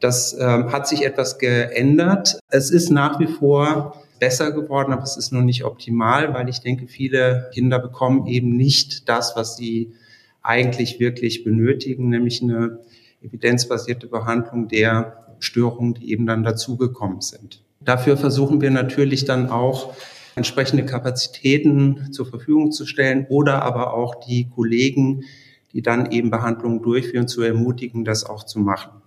das 0.00 0.36
ähm, 0.38 0.70
hat 0.70 0.86
sich 0.86 1.04
etwas 1.04 1.38
geändert. 1.38 2.38
Es 2.50 2.70
ist 2.70 2.90
nach 2.90 3.18
wie 3.20 3.26
vor 3.26 4.02
besser 4.20 4.52
geworden, 4.52 4.92
aber 4.92 5.02
es 5.02 5.16
ist 5.16 5.32
noch 5.32 5.42
nicht 5.42 5.64
optimal, 5.64 6.34
weil 6.34 6.48
ich 6.50 6.60
denke, 6.60 6.86
viele 6.86 7.50
Kinder 7.54 7.78
bekommen 7.78 8.26
eben 8.26 8.54
nicht 8.54 9.08
das, 9.08 9.34
was 9.34 9.56
sie 9.56 9.94
eigentlich 10.42 11.00
wirklich 11.00 11.42
benötigen, 11.42 12.10
nämlich 12.10 12.42
eine 12.42 12.80
evidenzbasierte 13.22 14.08
Behandlung 14.08 14.68
der 14.68 15.24
Störungen, 15.38 15.94
die 15.94 16.12
eben 16.12 16.26
dann 16.26 16.42
dazugekommen 16.42 17.22
sind. 17.22 17.62
Dafür 17.80 18.16
versuchen 18.16 18.60
wir 18.60 18.70
natürlich 18.70 19.24
dann 19.24 19.50
auch 19.50 19.94
entsprechende 20.34 20.84
Kapazitäten 20.84 22.12
zur 22.12 22.26
Verfügung 22.26 22.72
zu 22.72 22.86
stellen 22.86 23.26
oder 23.28 23.62
aber 23.62 23.94
auch 23.94 24.16
die 24.16 24.48
Kollegen, 24.48 25.24
die 25.72 25.82
dann 25.82 26.10
eben 26.10 26.30
Behandlungen 26.30 26.82
durchführen, 26.82 27.28
zu 27.28 27.42
ermutigen, 27.42 28.04
das 28.04 28.24
auch 28.24 28.44
zu 28.44 28.58
machen 28.58 29.02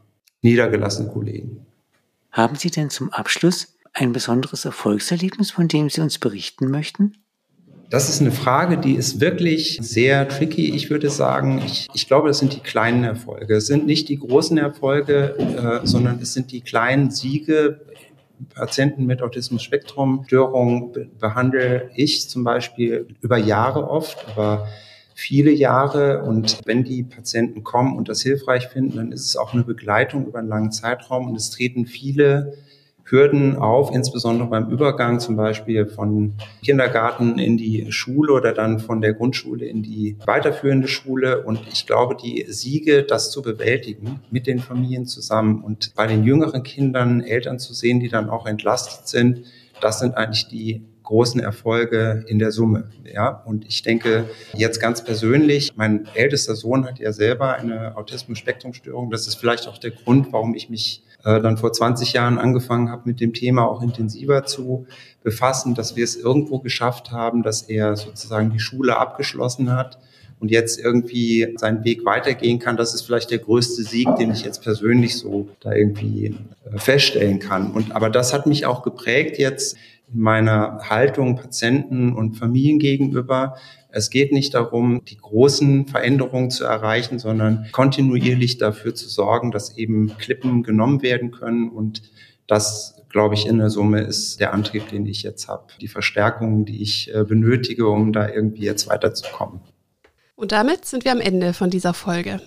niedergelassene 0.46 1.10
Kollegen. 1.10 1.66
Haben 2.32 2.56
Sie 2.56 2.70
denn 2.70 2.90
zum 2.90 3.12
Abschluss 3.12 3.76
ein 3.94 4.14
besonderes 4.14 4.64
Erfolgserlebnis, 4.64 5.52
von 5.52 5.68
dem 5.68 5.90
Sie 5.90 6.02
uns 6.02 6.20
berichten 6.20 6.70
möchten? 6.70 7.18
Das 7.90 8.10
ist 8.10 8.22
eine 8.22 8.32
Frage, 8.32 8.78
die 8.78 8.94
ist 8.94 9.20
wirklich 9.22 9.78
sehr 9.82 10.28
tricky. 10.28 10.74
Ich 10.74 10.90
würde 10.90 11.10
sagen, 11.10 11.62
ich, 11.66 11.88
ich 11.94 12.08
glaube, 12.08 12.28
das 12.28 12.40
sind 12.40 12.54
die 12.54 12.60
kleinen 12.60 13.04
Erfolge. 13.04 13.56
Es 13.56 13.68
sind 13.68 13.86
nicht 13.86 14.10
die 14.10 14.18
großen 14.18 14.58
Erfolge, 14.58 15.36
äh, 15.38 15.86
sondern 15.86 16.20
es 16.20 16.34
sind 16.34 16.52
die 16.52 16.62
kleinen 16.62 17.12
Siege. 17.12 17.82
Patienten 18.54 19.06
mit 19.06 19.21
Autismus-Spektrum-Störungen 19.21 21.12
behandle 21.19 21.89
ich 21.95 22.30
zum 22.30 22.43
Beispiel 22.43 23.08
über 23.21 23.38
Jahre 23.38 23.89
oft, 23.89 24.26
aber 24.30 24.67
viele 25.13 25.52
Jahre. 25.52 26.24
Und 26.24 26.60
wenn 26.65 26.84
die 26.84 27.04
Patienten 27.04 27.63
kommen 27.63 27.98
und 27.98 28.10
das 28.10 28.21
hilfreich 28.21 28.67
finden, 28.67 28.98
dann 28.98 29.12
ist 29.12 29.26
es 29.26 29.38
auch 29.38 29.54
eine 29.54 29.63
Begleitung 29.63 30.28
über 30.28 30.39
einen 30.39 30.50
langen 30.50 30.71
Zeitraum. 30.71 31.28
Und 31.28 31.36
es 31.36 31.50
treten 31.50 31.86
viele 31.86 32.58
Hürden 33.08 33.56
auf, 33.56 33.94
insbesondere 33.94 34.50
beim 34.50 34.70
Übergang 34.70 35.20
zum 35.20 35.36
Beispiel 35.36 35.86
von 35.86 36.34
Kindergarten 36.63 37.38
in 37.38 37.56
die 37.56 37.91
Schule 37.91 38.34
oder 38.34 38.52
dann 38.52 38.80
von 38.80 39.00
der 39.00 39.13
Grundschule 39.13 39.65
in 39.65 39.84
die 39.84 40.18
weiterführende 40.26 40.88
Schule. 40.88 41.44
Und 41.44 41.60
ich 41.72 41.86
glaube, 41.86 42.15
die 42.15 42.46
Siege, 42.48 43.04
das 43.04 43.30
zu 43.30 43.44
bewältigen 43.44 44.22
mit 44.32 44.48
den 44.48 44.60
Familien 44.60 45.06
zusammen 45.06 45.63
und 45.63 45.94
bei 45.96 46.08
den 46.08 46.24
jüngeren 46.24 46.63
Kindern 46.63 47.22
Eltern 47.22 47.60
zu 47.60 47.74
sehen, 47.74 48.00
die 48.00 48.10
dann 48.10 48.30
auch 48.30 48.48
entlastet 48.48 49.08
sind, 49.08 49.44
das 49.82 50.00
sind 50.00 50.18
eigentlich 50.18 50.48
die 50.48 50.84
großen 51.04 51.39
Erfolge 51.39 52.26
in 52.28 52.39
der 52.39 52.52
Summe. 52.52 52.89
Ja, 53.04 53.44
und 53.46 53.65
ich 53.65 53.84
denke 53.84 54.26
jetzt 54.54 54.80
ganz 54.80 55.04
persönlich, 55.04 55.74
mein 55.76 56.08
ältester 56.15 56.56
Sohn 56.56 56.86
hat 56.86 56.98
ja 56.98 57.12
selber 57.12 57.54
eine 57.54 57.96
Autismus-Spektrum-Störung. 57.96 59.12
Das 59.12 59.28
ist 59.28 59.36
vielleicht 59.36 59.68
auch 59.68 59.78
der 59.78 59.91
Grund, 59.91 60.34
warum 60.34 60.56
ich 60.56 60.70
mich 60.70 61.04
äh, 61.26 61.42
dann 61.42 61.58
vor 61.58 61.74
20 61.74 62.14
Jahren 62.14 62.38
angefangen 62.38 62.90
habe, 62.90 63.02
mit 63.06 63.20
dem 63.20 63.34
Thema 63.34 63.68
auch 63.68 63.82
intensiver 63.82 64.46
zu 64.46 64.86
befassen, 65.24 65.74
dass 65.74 65.96
wir 65.96 66.04
es 66.04 66.16
irgendwo 66.16 66.60
geschafft 66.60 67.12
haben, 67.12 67.44
dass 67.44 67.64
er 67.64 67.98
sozusagen 67.98 68.52
die 68.52 68.60
Schule 68.60 68.98
abgeschlossen 68.98 69.76
hat 69.76 69.98
und 70.40 70.52
jetzt 70.52 70.80
irgendwie 70.80 71.56
seinen 71.58 71.84
Weg 71.84 72.06
weitergehen 72.06 72.60
kann, 72.60 72.78
das 72.78 72.94
ist 72.94 73.02
vielleicht 73.02 73.32
der 73.32 73.40
größte 73.40 73.84
Sieg, 73.84 74.08
den 74.18 74.32
ich 74.32 74.44
jetzt 74.44 74.62
persönlich 74.62 75.18
so 75.18 75.50
da 75.62 75.74
irgendwie 75.74 76.36
äh, 76.72 76.78
feststellen 76.78 77.40
kann. 77.40 77.72
Und 77.72 77.96
aber 77.96 78.10
das 78.10 78.34
hat 78.34 78.46
mich 78.46 78.66
auch 78.66 78.84
geprägt 78.84 79.38
jetzt 79.40 79.78
in 80.14 80.22
meiner 80.22 80.80
Haltung 80.90 81.36
Patienten 81.38 82.14
und 82.14 82.38
Familien 82.38 82.78
gegenüber. 82.78 83.56
Es 83.96 84.10
geht 84.10 84.34
nicht 84.34 84.54
darum, 84.54 85.06
die 85.06 85.16
großen 85.16 85.88
Veränderungen 85.88 86.52
zu 86.52 86.66
erreichen, 86.66 87.18
sondern 87.18 87.68
kontinuierlich 87.72 88.58
dafür 88.58 88.94
zu 88.94 89.08
sorgen, 89.08 89.52
dass 89.52 89.78
eben 89.78 90.18
Klippen 90.18 90.64
genommen 90.64 91.02
werden 91.02 91.32
können. 91.32 91.70
Und 91.70 92.02
das, 92.46 93.06
glaube 93.08 93.36
ich, 93.36 93.48
in 93.48 93.58
der 93.58 93.70
Summe 93.70 94.02
ist 94.02 94.42
der 94.42 94.54
Antrieb, 94.54 94.90
den 94.90 95.06
ich 95.06 95.24
jetzt 95.24 95.48
habe. 95.48 95.68
Die 95.80 95.88
Verstärkung, 95.88 96.66
die 96.66 96.82
ich 96.82 97.16
äh, 97.16 97.24
benötige, 97.24 97.88
um 97.88 98.12
da 98.12 98.28
irgendwie 98.28 98.66
jetzt 98.66 98.90
weiterzukommen. 98.90 99.62
Und 100.36 100.52
damit 100.52 100.84
sind 100.84 101.06
wir 101.06 101.14
am 101.14 101.22
Ende 101.22 101.54
von 101.54 101.70
dieser 101.70 101.94
Folge. 101.94 102.42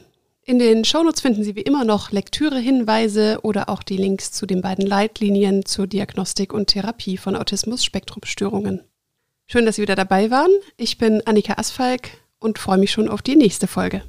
In 0.44 0.58
den 0.58 0.84
Shownotes 0.84 1.22
finden 1.22 1.44
Sie 1.44 1.56
wie 1.56 1.62
immer 1.62 1.86
noch 1.86 2.12
Lektüre-Hinweise 2.12 3.38
oder 3.42 3.70
auch 3.70 3.82
die 3.82 3.96
Links 3.96 4.32
zu 4.32 4.44
den 4.44 4.60
beiden 4.60 4.86
Leitlinien 4.86 5.64
zur 5.64 5.86
Diagnostik 5.86 6.52
und 6.52 6.66
Therapie 6.66 7.16
von 7.16 7.36
Autismus-Spektrumstörungen. 7.36 8.82
Schön, 9.50 9.64
dass 9.64 9.76
Sie 9.76 9.82
wieder 9.82 9.96
dabei 9.96 10.30
waren. 10.30 10.50
Ich 10.76 10.98
bin 10.98 11.22
Annika 11.26 11.54
Asfalk 11.54 12.10
und 12.38 12.58
freue 12.58 12.76
mich 12.76 12.90
schon 12.90 13.08
auf 13.08 13.22
die 13.22 13.34
nächste 13.34 13.66
Folge. 13.66 14.02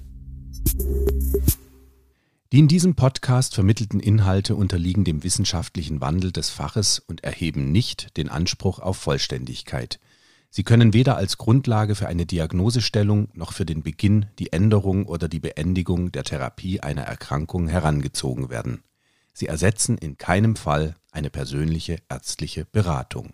Die 2.51 2.59
in 2.59 2.67
diesem 2.67 2.95
Podcast 2.95 3.55
vermittelten 3.55 4.01
Inhalte 4.01 4.57
unterliegen 4.57 5.05
dem 5.05 5.23
wissenschaftlichen 5.23 6.01
Wandel 6.01 6.33
des 6.33 6.49
Faches 6.49 6.99
und 6.99 7.23
erheben 7.23 7.71
nicht 7.71 8.17
den 8.17 8.27
Anspruch 8.27 8.79
auf 8.79 8.97
Vollständigkeit. 8.97 10.01
Sie 10.49 10.63
können 10.63 10.93
weder 10.93 11.15
als 11.15 11.37
Grundlage 11.37 11.95
für 11.95 12.09
eine 12.09 12.25
Diagnosestellung 12.25 13.29
noch 13.33 13.53
für 13.53 13.65
den 13.65 13.81
Beginn, 13.81 14.25
die 14.39 14.51
Änderung 14.51 15.05
oder 15.05 15.29
die 15.29 15.39
Beendigung 15.39 16.11
der 16.11 16.25
Therapie 16.25 16.81
einer 16.81 17.03
Erkrankung 17.03 17.69
herangezogen 17.69 18.49
werden. 18.49 18.83
Sie 19.31 19.45
ersetzen 19.45 19.97
in 19.97 20.17
keinem 20.17 20.57
Fall 20.57 20.97
eine 21.11 21.29
persönliche 21.29 21.99
ärztliche 22.09 22.65
Beratung 22.65 23.31